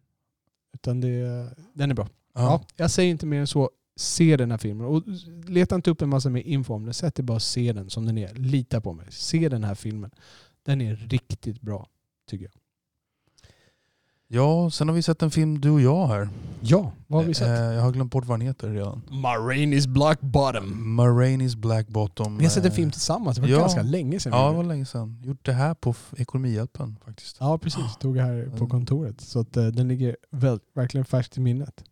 [0.74, 2.08] utan det, den är bra.
[2.34, 2.42] Ja.
[2.42, 2.64] Ja.
[2.76, 3.70] jag säger inte mer än så.
[3.96, 4.88] Se den här filmen.
[4.88, 5.04] Och
[5.48, 6.94] leta inte upp en massa mer info om den.
[6.94, 8.34] Sätt dig bara och se den som den är.
[8.34, 9.08] Lita på mig.
[9.10, 10.12] Se den här filmen.
[10.64, 11.88] Den är riktigt bra,
[12.30, 12.63] tycker jag.
[14.34, 16.30] Ja, sen har vi sett en film du och jag här.
[16.62, 17.48] Ja, vad har vi sett?
[17.48, 19.02] Eh, jag har glömt bort vad den heter redan.
[19.12, 20.96] Marainis Black Bottom.
[20.96, 22.38] Marainis Black Bottom.
[22.38, 23.36] Vi har sett en eh, film tillsammans.
[23.38, 23.60] Det var ja.
[23.60, 24.34] ganska länge sedan.
[24.34, 25.22] Ja, det var länge sedan.
[25.24, 27.38] Gjort det här på Ekonomihjälpen faktiskt.
[27.40, 27.98] Ja, precis.
[28.00, 28.70] Tog jag här på Mm.
[28.70, 29.22] kontoret.
[29.22, 31.84] Så att, eh, den ligger väl, verkligen färskt i minnet.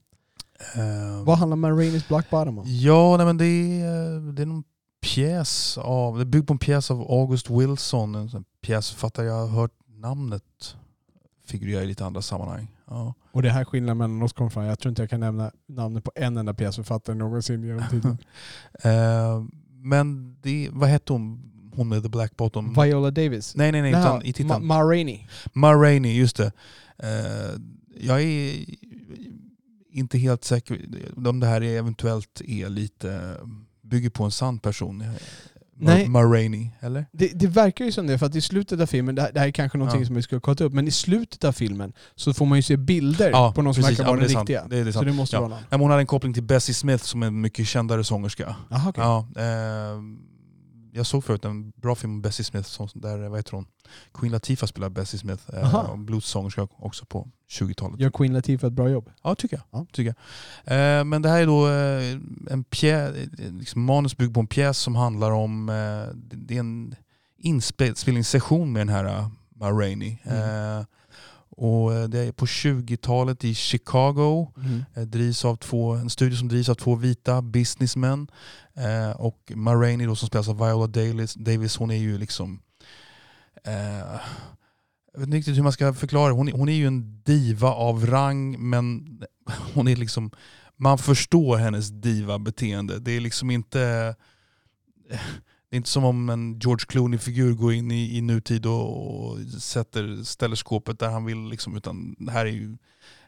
[0.76, 2.64] Eh, Vad handlar Marainis Black Bottom om?
[2.68, 4.64] Ja, nej, men det är, eh, det är någon
[5.02, 9.26] pjäs av, det är byggt på en pjäs av August Wilson, en pjäsförfattare.
[9.26, 10.76] Jag har hört namnet
[11.52, 12.68] figurera i lite andra sammanhang.
[12.88, 13.14] Ja.
[13.32, 14.64] Och det här skillnaden mellan oss kommer fram.
[14.64, 18.18] Jag tror inte jag kan nämna namnet på en enda pjäsförfattare någonsin genom tiden.
[18.84, 19.44] Eh,
[19.84, 22.74] men det, vad hette hon, hon med The Black Bottom?
[22.74, 23.56] Viola Davis.
[23.56, 24.66] nej, nej, nej, utan i Ma, titeln.
[24.66, 25.28] Ma Rainey.
[25.54, 26.52] Ma Rainey, just det.
[26.98, 27.60] Eh,
[28.00, 28.66] jag är
[29.92, 30.88] inte helt säker
[31.26, 33.38] om det här är eventuellt är lite,
[33.82, 35.04] bygger på en sann person.
[35.84, 36.08] Nej.
[36.08, 37.06] Ma Rainey, eller?
[37.12, 39.40] Det, det verkar ju som det, för att i slutet av filmen, det här, det
[39.40, 40.06] här är kanske någonting Ja.
[40.08, 42.78] som vi ska kolla upp, men i slutet av filmen så får man ju se
[42.78, 44.00] bilder Ja, på någon som precis.
[44.00, 44.50] verkar Ja, vara men den sant.
[44.50, 44.68] riktiga.
[44.70, 45.40] Det är- det är så det måste Ja.
[45.42, 45.80] vara någon.
[45.82, 48.56] Hon hade en koppling till Bessie Smith som är en mycket kändare sångerska.
[48.70, 49.04] Jaha, okej.
[49.04, 50.02] Ja, eh,
[50.94, 53.66] jag såg förut en bra film om Bessie Smith, som, där vad heter hon?
[54.14, 58.00] Queen Latifah spelar Bessie Smith, eh, bluessångerska också på 20-talet.
[58.00, 59.10] Gör Queen Latifah ett bra jobb?
[59.24, 59.80] Ja, tycker jag.
[59.80, 59.86] Ja.
[59.92, 60.16] Tycker
[60.66, 61.00] jag.
[61.00, 64.78] Eh, men det här är då eh, en pjäs, liksom manus byggt på en pjäs
[64.78, 66.96] som handlar om, eh, det, är en
[67.38, 70.18] inspelningssession med den här uh, Ma Rainey.
[70.24, 70.80] Mm.
[70.80, 70.86] Eh,
[71.58, 74.52] och eh, det är på 20-talet i Chicago.
[74.96, 78.28] Eh, drivs av två, en studio som drivs av två vita businessmän.
[78.76, 82.62] Eh, och Ma Rainey då som spelas av Viola Davis, Davis hon är ju liksom
[83.64, 84.20] eh,
[85.14, 88.06] jag vet inte riktigt hur man ska förklara hon, hon är ju en diva av
[88.06, 89.20] rang men
[89.74, 90.32] hon är liksom
[90.78, 93.00] man förstår hennes diva-beteende.
[93.00, 93.80] Det är liksom inte
[95.70, 99.40] det är inte som om en George Clooney-figur går in i, i nutid och, och
[99.62, 101.50] sätter, ställer skåpet där han vill.
[101.50, 102.78] Liksom, utan det här är ju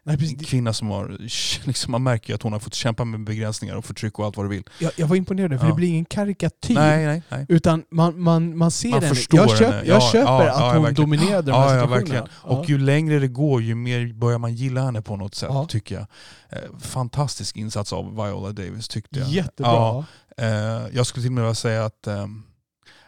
[0.06, 0.49] Nej, en precis.
[0.49, 1.18] kvinna som har,
[1.68, 4.45] liksom, man märker att hon har fått kämpa med begränsningar och förtryck och allt vad
[4.45, 4.64] du vill.
[4.80, 5.70] Jag, jag var imponerad, för Ja.
[5.72, 6.74] det blir ingen karikatyr.
[6.76, 7.45] Nej, nej, nej.
[7.49, 10.84] Utan man, man, man ser Man förstår Jag, köp, jag Ja, köper ja, att hon
[10.84, 11.10] verkligen.
[11.10, 11.95] dominerade de här situationerna.
[11.95, 12.28] verkligen.
[12.41, 15.95] Och ju längre det går, ju mer börjar man gilla henne på något sätt, tycker
[15.95, 16.06] jag.
[16.49, 19.30] Eh, fantastisk insats av Viola Davis, tyckte jag.
[19.30, 19.72] Jättebra.
[19.72, 20.06] Ja,
[20.38, 20.47] eh,
[20.93, 22.43] jag skulle till och med vilja säga att ehm,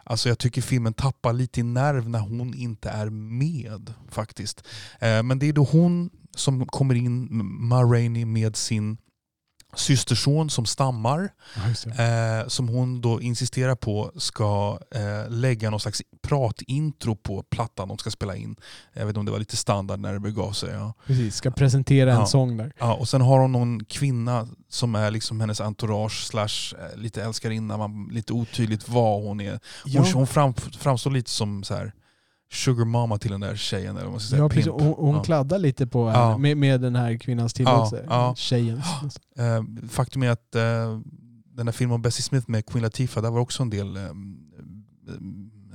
[0.08, 4.68] Alltså jag tycker filmen tappar lite i nerv när hon inte är med faktiskt.
[5.00, 7.28] Eh, men det är då hon som kommer in,
[7.70, 8.98] Ma Rainey, med sin
[9.76, 11.30] systerson som stammar.
[11.86, 17.98] Eh, som hon då insisterar på ska eh, lägga någon slags pratintro på plattan de
[17.98, 18.56] ska spela in.
[18.94, 20.70] Jag vet inte om det var lite standard när det begav sig.
[20.70, 20.94] Ja.
[21.08, 22.26] Precis, ska presentera en Ja.
[22.26, 22.74] sång där.
[22.80, 27.24] Ja, och sen har hon någon kvinna som är liksom hennes entourage slash eh, lite
[27.24, 29.60] älskarinna, man, lite otydligt vad hon är.
[29.84, 31.94] Hon, hon fram, framstår lite som så här
[32.52, 33.96] sugar mama till den där tjejen.
[33.96, 34.42] Eller vad man ska säga.
[34.44, 34.72] Ja, precis.
[34.72, 35.24] Hon, hon Ja.
[35.24, 36.38] kladdar lite på henne Ja.
[36.38, 38.06] med, med den här kvinnans tillåtelse.
[38.10, 38.34] ja.
[38.38, 38.82] Tjejen.
[39.38, 41.00] Eh, faktum är att eh,
[41.56, 44.04] den här filmen om Bessie Smith med Queen Latifah, där var också en del eh,
[44.04, 44.12] eh,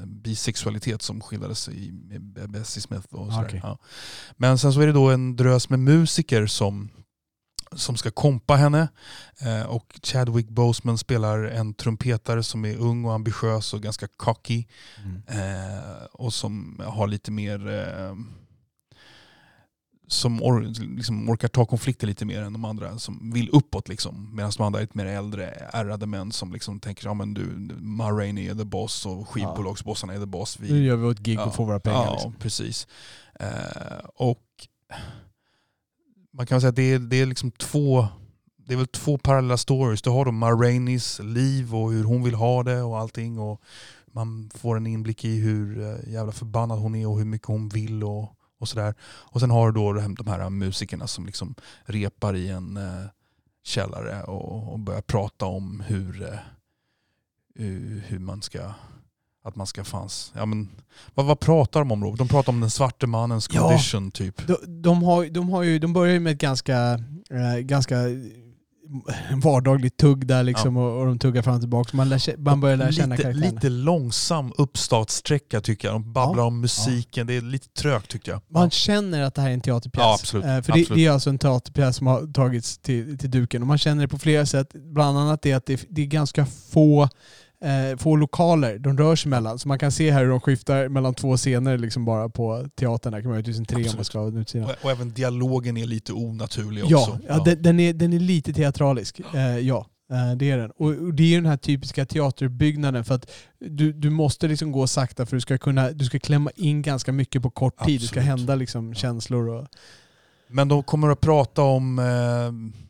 [0.07, 1.93] bisexualitet som skildrades i
[2.49, 3.07] Bessie Smith.
[3.15, 3.47] Och sådär.
[3.49, 3.61] Okej.
[3.63, 3.79] Ja.
[4.37, 6.89] Men sen så är det då en drös med musiker som,
[7.77, 8.89] som ska kompa henne.
[9.41, 14.65] Eh, och Chadwick Boseman spelar en trumpetare som är ung och ambitiös och ganska cocky.
[15.05, 15.23] Mm.
[15.27, 18.15] Eh, och som har lite mer eh,
[20.13, 20.61] som or,
[20.97, 23.89] liksom orkar ta konflikter lite mer än de andra som vill uppåt.
[23.89, 24.37] Liksom.
[24.37, 28.11] Medan de andra är lite mer äldre, ärrade män som liksom tänker ja du, Ma
[28.11, 30.61] Rainey är the boss och skivbolagsbossarna är the boss.
[30.61, 32.05] Vi, Nu gör vi ett gig och får våra pengar.
[32.05, 32.35] Ja, liksom.
[32.35, 32.87] precis.
[33.41, 33.49] Eh,
[34.15, 34.43] och
[36.33, 38.09] man kan säga att det är, det är liksom två
[38.71, 40.03] det är väl två parallella stories.
[40.03, 40.51] Du har då Ma
[41.23, 43.39] liv och hur hon vill ha det och allting.
[43.39, 43.63] Och
[44.07, 47.69] man får en inblick i hur eh, jävla förbannad hon är och hur mycket hon
[47.69, 48.95] vill och, och sådär.
[49.03, 51.55] Och sen har du då de här musikerna som liksom
[51.85, 53.07] repar i en eh,
[53.63, 56.39] källare och, och börjar prata om hur, eh,
[58.07, 58.73] hur man ska
[59.45, 60.33] att man ska fanns.
[60.37, 60.69] Ja, men,
[61.15, 62.15] vad, vad pratar de om då?
[62.15, 63.61] De pratar om den svarte mannens Ja.
[63.61, 64.47] condition typ.
[64.47, 66.77] De, de, har, de, har ju, de börjar ju med ett ganska,
[67.31, 67.97] eh, ganska
[69.43, 71.97] vardagligt tugg där liksom och, och de tuggar fram och tillbaka.
[71.97, 73.55] Man, lär, man börjar lära känna lite, karaktärerna.
[73.55, 75.95] lite långsam uppstartsträcka tycker jag.
[75.95, 76.47] De babblar Ja.
[76.47, 77.27] om musiken.
[77.27, 78.41] Det är lite trögt tyckte jag.
[78.49, 80.01] Man känner att det här är en teaterpjäs.
[80.03, 80.45] Ja, absolut.
[80.45, 80.89] Eh, För Absolut.
[80.89, 83.63] Det, det är alltså en teaterpjäs som har tagits till, till duken.
[83.63, 84.73] Och man känner det på flera sätt.
[84.73, 87.09] Bland annat det att det, det är ganska få,
[87.65, 89.59] eh, få lokaler de rör sig mellan.
[89.59, 93.13] Så man kan se här hur de skiftar mellan två scener liksom bara på teatern.
[93.13, 94.07] Där kan man göra 1003 om man Absolut.
[94.07, 94.65] ska ha den utsidan.
[94.71, 97.19] Och, och även dialogen är lite onaturlig Ja, också.
[97.29, 99.21] ja, Den, den, är, den är lite teatralisk.
[99.35, 100.71] Eh, ja, eh, det är den.
[100.71, 105.27] Och, det är den här typiska teaterbyggnaden för att du, du måste liksom gå sakta
[105.27, 108.01] för du ska kunna du ska klämma in ganska mycket på kort tid.
[108.01, 108.39] Det ska Absolut.
[108.39, 109.67] hända liksom känslor och...
[110.53, 112.81] Men de kommer att prata om eh,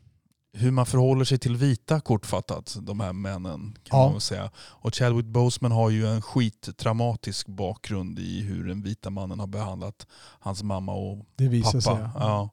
[0.53, 3.75] hur man förhåller sig till vita kortfattat, de här männen.
[3.83, 4.03] kan Ja.
[4.05, 4.51] man väl säga.
[4.57, 10.07] Och Chadwick Boseman har ju en skittraumatisk bakgrund i hur den vita mannen har behandlat
[10.39, 11.25] hans mamma och
[11.63, 11.81] pappa.
[11.81, 12.09] sig.
[12.15, 12.49] Ja.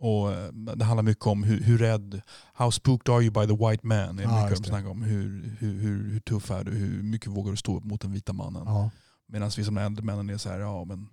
[0.00, 2.20] Och eh, det handlar mycket om hur, hur rädd,
[2.54, 4.18] how spooked are you by the white man?
[4.18, 5.02] Är Ja, mycket de om.
[5.02, 6.70] Hur, hur, hur, hur tuff är du?
[6.70, 8.62] Hur mycket vågar du stå upp mot den vita mannen?
[8.66, 8.90] Ja.
[9.28, 11.08] Medan vi som äldre männen är så här, ja men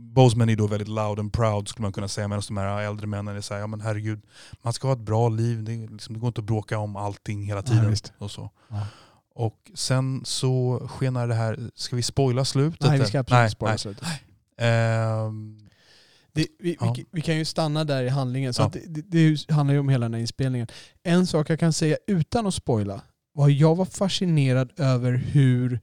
[0.00, 2.28] Boseman är då väldigt loud and proud skulle man kunna säga.
[2.28, 4.20] Medan de här äldre männen är så här, ja men herregud,
[4.62, 5.64] man ska ha ett bra liv.
[5.64, 7.90] Det, liksom, det går inte att bråka om allting hela Ja, tiden.
[7.90, 8.12] visst.
[8.18, 8.50] och så.
[8.68, 8.86] Ja.
[9.34, 12.80] Och sen så skenar det här, ska vi spoila slutet?
[12.88, 13.78] Nej, vi ska absolut Nej, spara nej.
[13.78, 14.08] slutet.
[14.58, 15.58] Ehm,
[16.32, 16.94] Det, vi, Ja.
[16.96, 18.54] vi, vi kan ju stanna där i handlingen.
[18.54, 18.66] Så Ja.
[18.66, 20.66] att det, det, handlar ju om hela den här inspelningen.
[21.02, 23.00] En sak jag kan säga utan att spoila
[23.32, 25.80] var jag var fascinerad över hur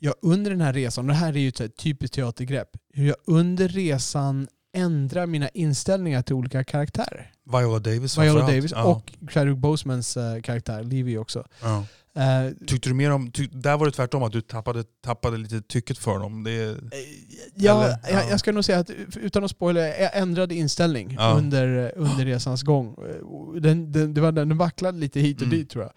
[0.00, 3.16] jag under den här resan, och det här är ju ett typiskt teatergrepp, hur jag
[3.26, 7.30] under resan ändrar mina inställningar till olika karaktärer.
[7.52, 8.40] Viola Davis Viola.
[8.40, 8.84] Davis ja.
[8.84, 11.46] och Chadwick Bosemans eh, karaktär, Livy också.
[11.62, 11.84] Ja.
[12.22, 15.60] Eh, Tyckte du mer om, tyck, där var det tvärtom, att du tappade, tappade lite
[15.60, 16.44] tycket för dem.
[16.44, 16.76] Det, är-
[17.54, 17.98] Ja, ja.
[18.10, 21.34] Jag, jag ska nog säga att utan att spoila, jag ändrade inställning Ja.
[21.38, 22.96] under, under resans gång.
[23.60, 25.58] Den, den, det var, den vacklade lite hit och Mm.
[25.58, 25.92] dit tror jag.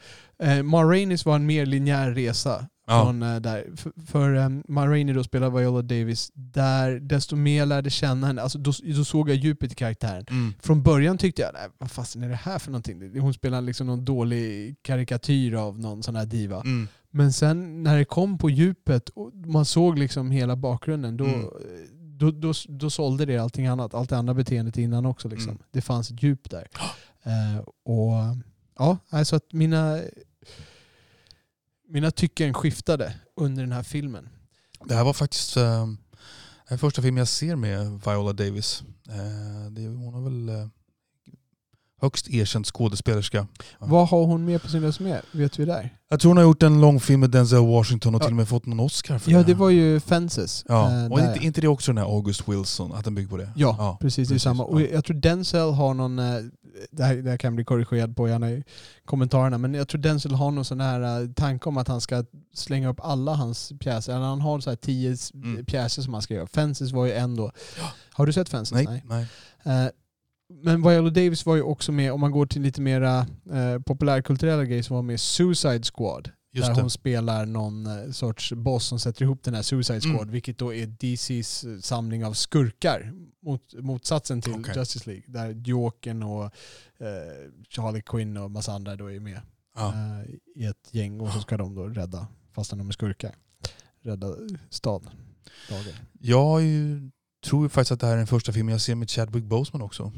[0.58, 2.68] Eh, Ma Rainey's var en mer linjär resa.
[2.90, 3.04] Ja.
[3.06, 3.66] Från, eh, där.
[3.76, 8.28] För, för um, Ma Rainey då spelar Viola Davis, där desto mer jag lärde känna
[8.28, 10.26] henne, alltså då, då såg jag djupet i karaktären.
[10.30, 10.54] mm.
[10.60, 13.20] Från början tyckte jag, nej, vad fasen är det här för någonting?
[13.20, 16.62] Hon spelar liksom någon dålig karikatyr av någon sån här diva.
[16.62, 16.88] Mm.
[17.12, 21.46] Men sen när det kom på djupet och man såg liksom hela bakgrunden, då, Mm.
[22.18, 23.94] då, då, då sålde det allting annat.
[23.94, 25.28] Allt det andra beteendet innan också.
[25.30, 25.50] Liksom.
[25.50, 25.62] Mm.
[25.72, 26.68] Det fanns ett djup där.
[27.24, 28.14] Eh, och
[28.78, 30.00] ja, alltså att mina,
[31.90, 34.30] mina tycken skiftade under den här filmen.
[34.86, 35.88] Det här var faktiskt eh,
[36.70, 38.84] den första filmen jag ser med Viola Davis.
[39.10, 40.68] Eh, det, hon har väl eh,
[42.02, 43.48] högst erkänd skådespelerska.
[43.80, 43.86] Ja.
[43.88, 45.18] Vad har hon med på sin resumé?
[45.32, 45.96] Vet vi där?
[46.10, 48.26] Jag tror hon har gjort en långfilm med Denzel Washington och Ja.
[48.26, 49.44] till och med fått någon Oscar för Ja, det.
[49.44, 50.66] det var ju Fences.
[50.68, 50.92] ja.
[51.06, 53.50] eh, och inte, inte det också den här August Wilson, att den bygger på det?
[53.56, 54.30] Ja, precis.
[54.30, 54.64] Det är samma.
[54.64, 54.88] Och ja.
[54.94, 56.26] jag tror Denzel har någon, eh,
[56.92, 58.64] det här, det här kan bli korrigerad på gärna i
[59.06, 62.24] kommentarerna, men jag tror Denzel har någon sån här eh, tanke om att han ska
[62.54, 64.16] slänga upp alla hans pjäser.
[64.16, 65.66] Eller han har så här tio Mm.
[65.66, 66.48] pjäser som han ska göra.
[66.48, 67.52] Fences var ju en då.
[68.14, 68.88] Har du sett Fences?
[68.88, 69.26] Nej, nej.
[69.64, 69.90] Eh,
[70.50, 73.20] men Viola Davis var ju också med, om man går till lite mera
[73.52, 76.30] eh, populärkulturella grejer, som var med Suicide Squad.
[76.52, 76.82] Just där det.
[76.82, 80.32] hon spelar någon eh, sorts boss som sätter ihop den här Suicide Squad, Mm.
[80.32, 83.14] vilket då är DCs eh, samling av skurkar.
[83.42, 84.74] Mot, motsatsen till Okej.
[84.78, 86.50] Justice League, där Jokern och eh,
[87.70, 89.42] Charlie Quinn och massa andra då är med
[89.76, 89.88] Ja.
[89.94, 90.30] eh,
[90.62, 93.36] i ett gäng och så ska de då rädda, fastän de är skurkar,
[94.04, 94.36] rädda
[94.70, 95.10] stad.
[95.70, 95.94] dagar.
[96.20, 97.10] Jag ju,
[97.46, 99.82] tror ju faktiskt att det här är den första filmen jag ser med Chadwick Boseman
[99.82, 100.12] också.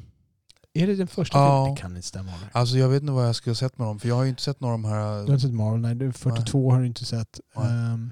[0.73, 1.63] Är det den första Ja.
[1.65, 1.75] filmen?
[1.75, 2.31] Det kan inte stämma.
[2.31, 2.49] Oliver.
[2.51, 4.29] Alltså jag vet inte vad jag skulle ha sett med dem, för jag har ju
[4.29, 5.19] inte sett några av de här...
[5.21, 5.81] Du har inte sett Marvel?
[5.81, 7.39] Nej, du, 42 har du inte sett.
[7.55, 7.69] Nej.
[7.71, 8.11] Ehm,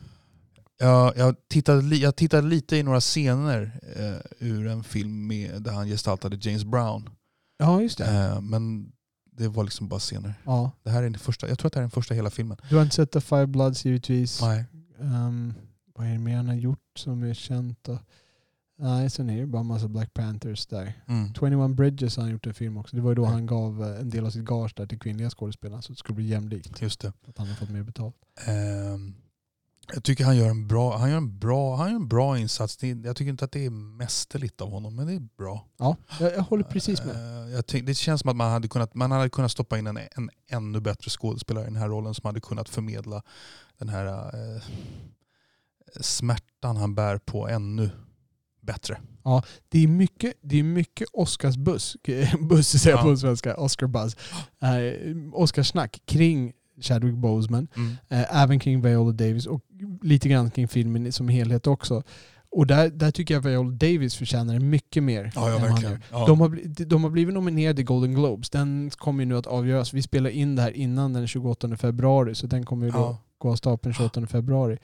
[0.81, 5.71] Jag, jag, tittade, jag tittade lite i några scener eh, ur en film med, där
[5.71, 7.09] han gestaltade James Brown.
[7.57, 8.05] ja, just det.
[8.05, 8.91] Eh, men
[9.31, 10.33] det var liksom bara scener.
[10.45, 10.71] Ja.
[10.83, 12.57] Det här är den första, jag tror att det här är den första hela filmen.
[12.69, 14.41] Du har inte sett The Five Bloods givetvis.
[14.41, 14.65] Nej.
[15.01, 15.53] Ehm,
[15.95, 17.99] vad är det mer han har gjort som är känt då?
[18.81, 20.93] Nej, sen är det bara en massa Black Panthers där.
[21.07, 21.33] Mm.
[21.33, 22.95] 21 Bridges har han gjort en film också.
[22.95, 23.27] Det var ju då Ja.
[23.29, 26.15] han gav eh, en del av sitt gage där till kvinnliga skådespelare så det skulle
[26.15, 26.81] bli jämlikt.
[26.81, 27.13] Just det.
[27.27, 28.15] Att han har fått mer betalt.
[28.45, 29.15] Ehm,
[29.93, 32.77] jag tycker han gör en bra, han gör en bra, han gör en bra insats.
[32.77, 35.65] Det, jag tycker inte att det är mästerligt av honom, men det är bra.
[35.77, 37.49] Ja, jag, jag håller precis med.
[37.51, 39.97] Jag tänk, det känns som att man hade kunnat, man hade kunnat stoppa in en,
[39.97, 43.23] en ännu bättre skådespelare i den här rollen som hade kunnat förmedla
[43.77, 44.05] den här
[44.55, 44.61] eh,
[46.01, 47.89] smärtan han bär på ännu
[48.73, 48.97] bättre.
[49.69, 51.95] Det är mycket, det är mycket Oscarsbuss,
[52.49, 53.09] buss säger jag Ja.
[53.11, 54.15] på svenska, Oscar-buzz,
[54.61, 57.67] eh, Oscarsnack kring Chadwick Boseman.
[58.09, 59.61] Eh, även kring Viola Davis och
[60.01, 62.03] lite grann kring filmen som helhet också.
[62.51, 65.31] Och där, där tycker jag Viola Davis förtjänar mycket mer.
[65.35, 65.99] Ja, ja verkligen.
[66.11, 66.25] Ja.
[66.27, 68.49] De, har, de har blivit nominerade i Golden Globes.
[68.49, 69.93] Den kommer ju nu att avgöras.
[69.93, 73.17] Vi spelar in det här innan den 28 februari så den kommer ju då Ja.
[73.37, 74.77] gå av stapeln 28 februari.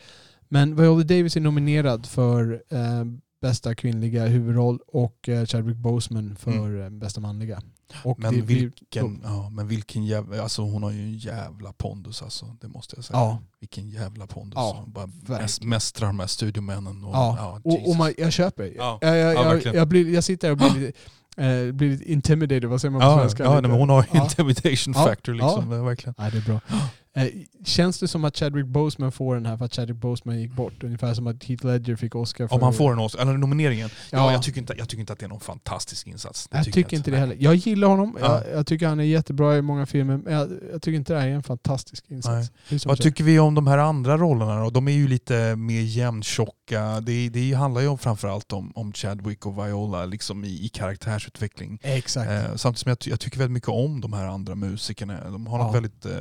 [0.50, 3.04] Men Viola Davis är nominerad för eh,
[3.46, 7.62] bästa kvinnliga huvudroll och eh, Chadwick Boseman för eh, bästa manliga.
[8.04, 12.22] Och men, det vilken, ja, men vilken jävla, alltså hon har ju en jävla pondus
[12.22, 13.20] alltså, det måste jag säga.
[13.20, 13.42] Ja.
[13.60, 14.54] Vilken jävla pondus.
[14.56, 15.42] Ja, Hon bara verkligen.
[15.42, 17.04] mäst, mästrar de här studiomännen.
[17.04, 17.98] Och, Ja, och, och Jesus.
[17.98, 18.74] man, jag köper.
[18.78, 18.98] Ja.
[19.02, 21.00] Jag, jag, Ja, jag, jag, blir, jag sitter och blir lite,
[21.38, 23.44] eh, blir lite intimidated, vad säger man på ja, svenska?
[23.44, 24.24] ja, nej, men hon har Ja.
[24.24, 25.72] intimidation Ja, factor liksom.
[25.72, 25.84] Ja.
[25.84, 26.16] Verkligen.
[26.18, 26.60] Nej, det är bra.
[27.18, 27.28] Eh,
[27.66, 30.84] känns det som att Chadwick Boseman får den här för att Chadwick Boseman gick bort?
[30.84, 32.56] Ungefär som att Heath Ledger fick Oscar för...
[32.56, 33.90] Om han får en Oscar, eller nomineringen.
[34.12, 34.18] Ja.
[34.18, 34.32] Ja.
[34.32, 36.48] jag, tycker inte, jag tycker inte att det är någon fantastisk insats.
[36.48, 37.36] Det Jag tycker inte det heller.
[37.40, 38.18] Jag gillar honom.
[38.22, 38.42] Ja.
[38.46, 40.18] Jag, jag tycker han är jättebra i många filmer.
[40.18, 42.52] Men jag, jag tycker inte det här är en fantastisk insats.
[42.86, 44.70] Vad tycker vi om de här andra rollerna då?
[44.70, 46.54] De är ju lite mer jämntjocka.
[47.04, 51.80] Det, det handlar ju om, framförallt om, om Chadwick och Viola liksom i, i karaktärsutveckling.
[51.84, 52.32] Exakt.
[52.32, 55.30] Eh, samtidigt som jag, jag tycker väldigt mycket om de här andra musikerna.
[55.30, 55.66] De har Ja.
[55.66, 56.18] något väldigt eh,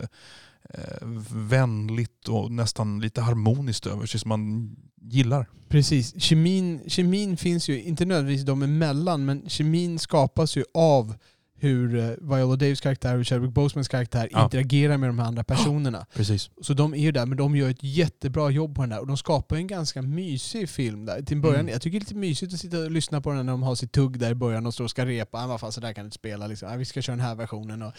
[0.71, 4.71] eh, vänligt och nästan lite harmoniskt över sig som man
[5.03, 5.47] gillar.
[5.69, 6.23] Precis.
[6.23, 11.15] Kemin, kemin finns ju, inte nödvändigtvis de emellan, men kemin skapas ju av
[11.57, 14.45] hur eh, Viola Davis karaktär och Chadwick Bosemans karaktär Ja.
[14.45, 16.07] interagerar med de här andra personerna.
[16.15, 16.51] Precis.
[16.63, 19.01] Så de är ju där, men de gör ett jättebra jobb på den där.
[19.01, 21.23] Och de skapar en ganska mysig film där.
[21.23, 21.73] Till början, Mm.
[21.73, 23.75] Jag tycker det är lite mysigt att sitta och lyssna på den när de har
[23.75, 25.39] sitt tugg där i början och står och ska repa.
[25.39, 26.47] Ah, vad fan, så där kan du inte spela.
[26.47, 26.69] Liksom.
[26.73, 27.93] Ah, vi ska köra den här versionen och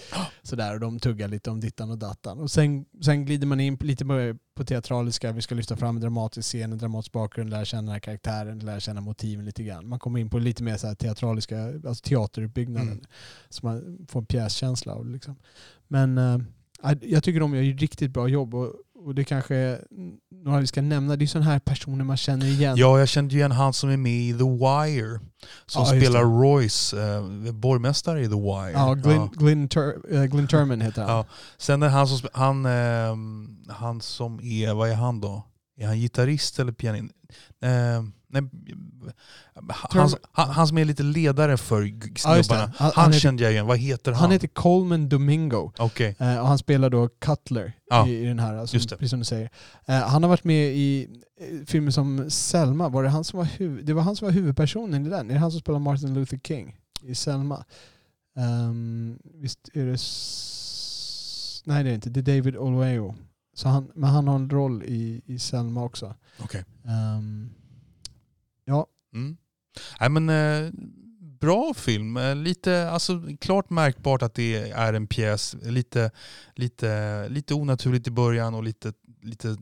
[0.44, 0.74] sådär.
[0.74, 2.40] Och de tuggar lite om dittan och dattan.
[2.40, 4.06] Och sen, sen glider man in lite
[4.56, 5.32] på teatraliska.
[5.32, 9.02] Vi ska lyfta fram en dramatisk scen, en dramatisk bakgrund, lära känna karaktären, lära känna
[9.02, 9.88] motiven lite grann.
[9.88, 12.92] Man kommer in på lite mer så här teatraliska, alltså teateruppbyggnaden.
[12.92, 13.06] Mm.
[13.50, 15.10] Så man får en pjäskänsla av.
[15.10, 15.36] Liksom.
[15.88, 16.38] Men eh,
[17.02, 18.56] jag tycker de gör ju riktigt bra jobb.
[18.56, 18.74] Och,
[19.06, 19.82] och det kanske är
[20.32, 21.16] några vi ska nämna.
[21.16, 22.78] Det är sådana här personer man känner igen.
[22.78, 25.20] Ja, jag kände igen han som är med i The Wire.
[25.66, 26.24] Som Ja, spelar.
[26.24, 28.72] Royce, eh, borgmästare i The Wire.
[28.72, 31.12] Ja, Glyn, Glyn, Tur, eh, Glyn Turman heter han.
[31.12, 31.26] Ja.
[31.58, 35.44] Sen är han som, han, ehm, han som är, vad är han då?
[35.78, 37.14] Är han gitarrist eller pianist?
[37.64, 38.04] Eh,
[38.42, 38.50] nej,
[39.70, 42.74] han, han, han som är lite ledare för g- Ja, snubbarna.
[42.78, 43.66] Han- han kände jag igen.
[43.68, 44.22] Vad heter han?
[44.22, 45.72] Han heter Coleman Domingo.
[45.78, 46.16] Okej.
[46.20, 49.26] Eh, och han spelar då Cutler Ja, i, i den här, alltså, precis som du
[49.26, 49.50] säger.
[49.86, 51.08] Eh, han har varit med i
[51.68, 52.90] filmer som Selma.
[52.90, 55.30] Var det, han som var huv- det var han som var huvudpersonen i den.
[55.30, 57.66] Är det han som spelar Martin Luther King i Selma?
[58.38, 59.94] Ehm, visst är det...
[59.94, 62.10] S- Nej det är inte.
[62.10, 63.16] Det är David Olueo.
[63.56, 66.16] Så han, men han har en roll i, i Selma också.
[66.40, 66.64] Okej.
[66.86, 67.50] Ehm,
[68.66, 69.38] ja, Mm.
[70.00, 70.72] Nej, men, eh,
[71.40, 72.18] bra film.
[72.18, 75.56] Eh, lite, alltså, klart märkbart att det är en pjäs.
[75.62, 76.12] Lite,
[76.56, 79.58] lite, lite onaturligt i början och lite, lite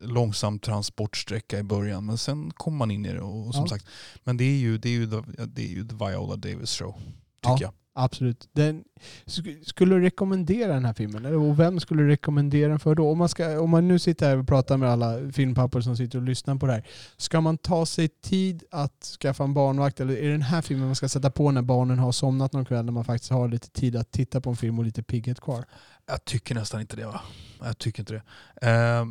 [0.00, 2.06] långsam transportsträcka i början.
[2.06, 3.20] Men sen kommer man in i det.
[3.20, 3.68] Och, och som Ja.
[3.68, 3.86] sagt,
[4.24, 6.94] men det är ju, det är ju, the, det är ju the Viola Davis show.
[7.40, 7.58] Tycker Ja.
[7.60, 7.72] jag.
[8.00, 8.48] Absolut.
[8.52, 8.84] Den,
[9.26, 11.26] sk- skulle du rekommendera den här filmen?
[11.34, 13.10] Och vem skulle du rekommendera den för då?
[13.10, 16.18] Om man, ska, om man nu sitter här och pratar med alla filmpappor som sitter
[16.18, 16.86] och lyssnar på det här.
[17.16, 20.00] Ska man ta sig tid att skaffa en barnvakt?
[20.00, 22.64] Eller är det den här filmen man ska sätta på när barnen har somnat någon
[22.64, 22.84] kväll?
[22.84, 25.64] När man faktiskt har lite tid att titta på en film och lite pigghet kvar?
[26.06, 27.06] Jag tycker nästan inte det.
[27.06, 27.20] Va?
[27.64, 28.22] Jag tycker inte det.
[28.68, 29.06] Eh,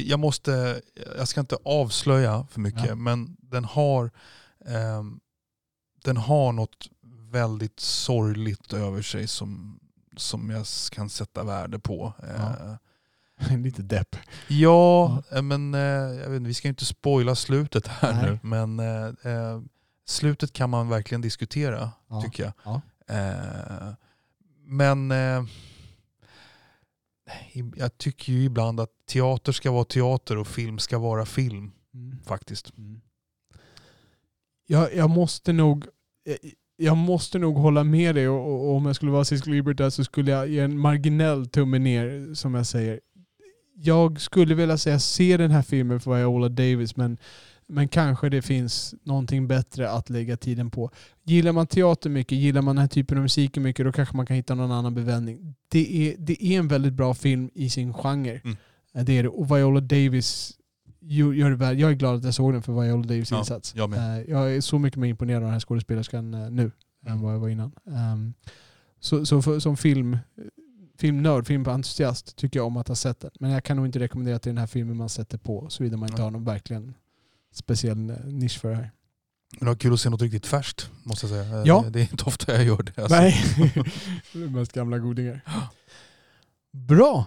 [0.00, 0.80] jag måste,
[1.18, 2.94] jag ska inte avslöja för mycket, Ja.
[2.94, 4.04] men den har,
[4.66, 5.02] eh,
[6.04, 6.88] den har något
[7.32, 9.80] väldigt sorgligt över sig som,
[10.16, 12.12] som jag kan sätta värde på.
[12.28, 12.74] Eh,
[13.58, 14.16] Lite depp.
[14.48, 15.80] Ja, eh, men eh,
[16.20, 18.30] jag vet, vi ska ju inte spoila slutet här Nej.
[18.30, 18.38] nu.
[18.42, 19.62] Men eh,
[20.06, 22.22] slutet kan man verkligen diskutera, Ja.
[22.22, 22.52] tycker jag.
[22.64, 22.80] Ja.
[23.14, 23.92] Eh,
[24.66, 25.44] men eh,
[27.76, 32.18] jag tycker ju ibland att teater ska vara teater och film ska vara film, Mm.
[32.24, 32.78] faktiskt.
[32.78, 33.00] Mm.
[34.66, 35.86] Jag, jag måste nog
[36.76, 40.04] jag, måste nog hålla med dig och, och om jag skulle vara Cisco Liberty så
[40.04, 43.00] skulle jag ge en marginell tumme ner som jag säger.
[43.74, 47.18] Jag skulle vilja säga se den här filmen för Viola Davis men,
[47.66, 50.90] men kanske det finns någonting bättre att lägga tiden på.
[51.24, 54.26] Gillar man teater mycket, gillar man den här typen av musik mycket då kanske man
[54.26, 55.54] kan hitta någon annan bevändning.
[55.68, 58.40] Det är, det är en väldigt bra film i sin genre.
[58.44, 58.56] Mm.
[59.06, 59.28] Det är det.
[59.28, 60.58] Och Viola Davis
[61.06, 61.78] gör det väl.
[61.80, 63.74] Jag är glad att jag såg den för Viola Davis Ja, insats.
[63.76, 64.18] jag med.
[64.20, 66.72] Eh, jag är så mycket mer imponerad av den här skådespelerskan eh, nu än
[67.12, 67.20] Mm.
[67.22, 67.72] vad jag var innan.
[67.86, 68.34] Ehm,
[69.00, 70.18] så så för, som film,
[70.98, 73.30] filmnörd, filmentusiast tycker jag om att ha sett den.
[73.40, 75.66] Men jag kan nog inte rekommendera att det är den här filmen man sätter på
[75.70, 76.24] såvida man inte Nej.
[76.24, 76.94] har någon verkligen
[77.52, 78.90] speciell eh, nisch för det här.
[79.52, 81.62] Men det var kul att se något riktigt färskt, måste jag säga.
[81.66, 81.84] Ja.
[81.90, 82.98] Det är inte ofta jag gör det.
[83.02, 83.16] Alltså.
[83.16, 83.34] Nej,
[84.32, 85.40] det är mest gamla godingar.
[86.72, 87.26] Bra.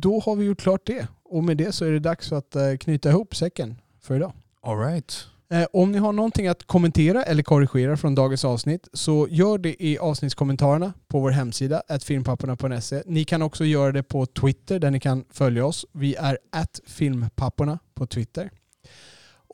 [0.00, 1.08] Då har vi gjort klart det.
[1.30, 4.32] Och med det så är det dags att eh, knyta ihop säcken för idag.
[4.62, 5.26] All right.
[5.52, 9.82] Eh, Om ni har någonting att kommentera eller korrigera från dagens avsnitt så gör det
[9.84, 13.02] i avsnittskommentarerna på vår hemsida, filmpapporna.se.
[13.06, 15.86] Ni kan också göra det på Twitter där ni kan följa oss.
[15.92, 16.38] Vi är
[16.86, 18.50] filmpapporna på Twitter.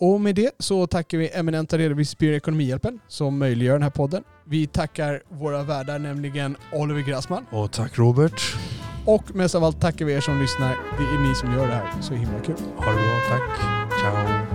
[0.01, 4.25] Och med det så tackar vi eminenta redovisningsbyrå Ekonomihjälpen som möjliggör den här podden.
[4.45, 7.47] Vi tackar våra värdar, nämligen Oliver Grassman.
[7.51, 8.41] Och tack Robert.
[9.07, 10.77] Och mest av allt tackar vi er som lyssnar.
[10.99, 11.91] Det är ni som gör det här.
[12.01, 12.57] Så himla kul.
[12.77, 13.61] Ha det bra, tack.
[14.01, 14.47] Ciao.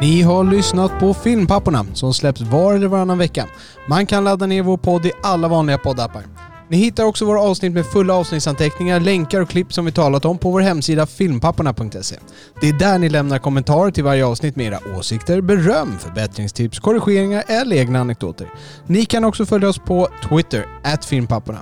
[0.00, 3.46] Ni har lyssnat på Filmpapporna som släpps var eller varannan vecka.
[3.88, 6.33] Man kan ladda ner vår podd i alla vanliga poddappar.
[6.68, 10.38] Ni hittar också våra avsnitt med fulla avsnittsanteckningar, länkar och klipp som vi talat om
[10.38, 12.16] på vår hemsida filmpapporna.se.
[12.60, 17.44] Det är där ni lämnar kommentarer till varje avsnitt med era åsikter, beröm, förbättringstips, korrigeringar
[17.46, 18.48] eller egna anekdoter.
[18.86, 20.66] Ni kan också följa oss på Twitter,
[21.08, 21.60] filmpapporna.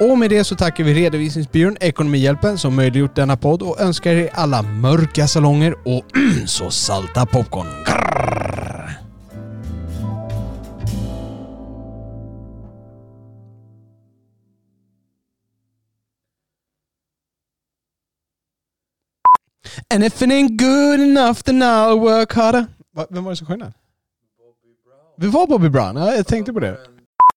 [0.00, 4.30] Och med det så tackar vi redovisningsbyrån Ekonomihjälpen som möjliggjort denna podd och önskar er
[4.34, 6.04] alla mörka salonger och
[6.46, 7.66] så salta popcorn.
[7.86, 8.39] Grrr.
[19.94, 22.66] And if it ain't good enough then I'll work harder.
[22.94, 23.72] Va, vem var det som sjöng den?
[25.16, 26.78] Det var Bobby Brown, ja, jag tänkte på det.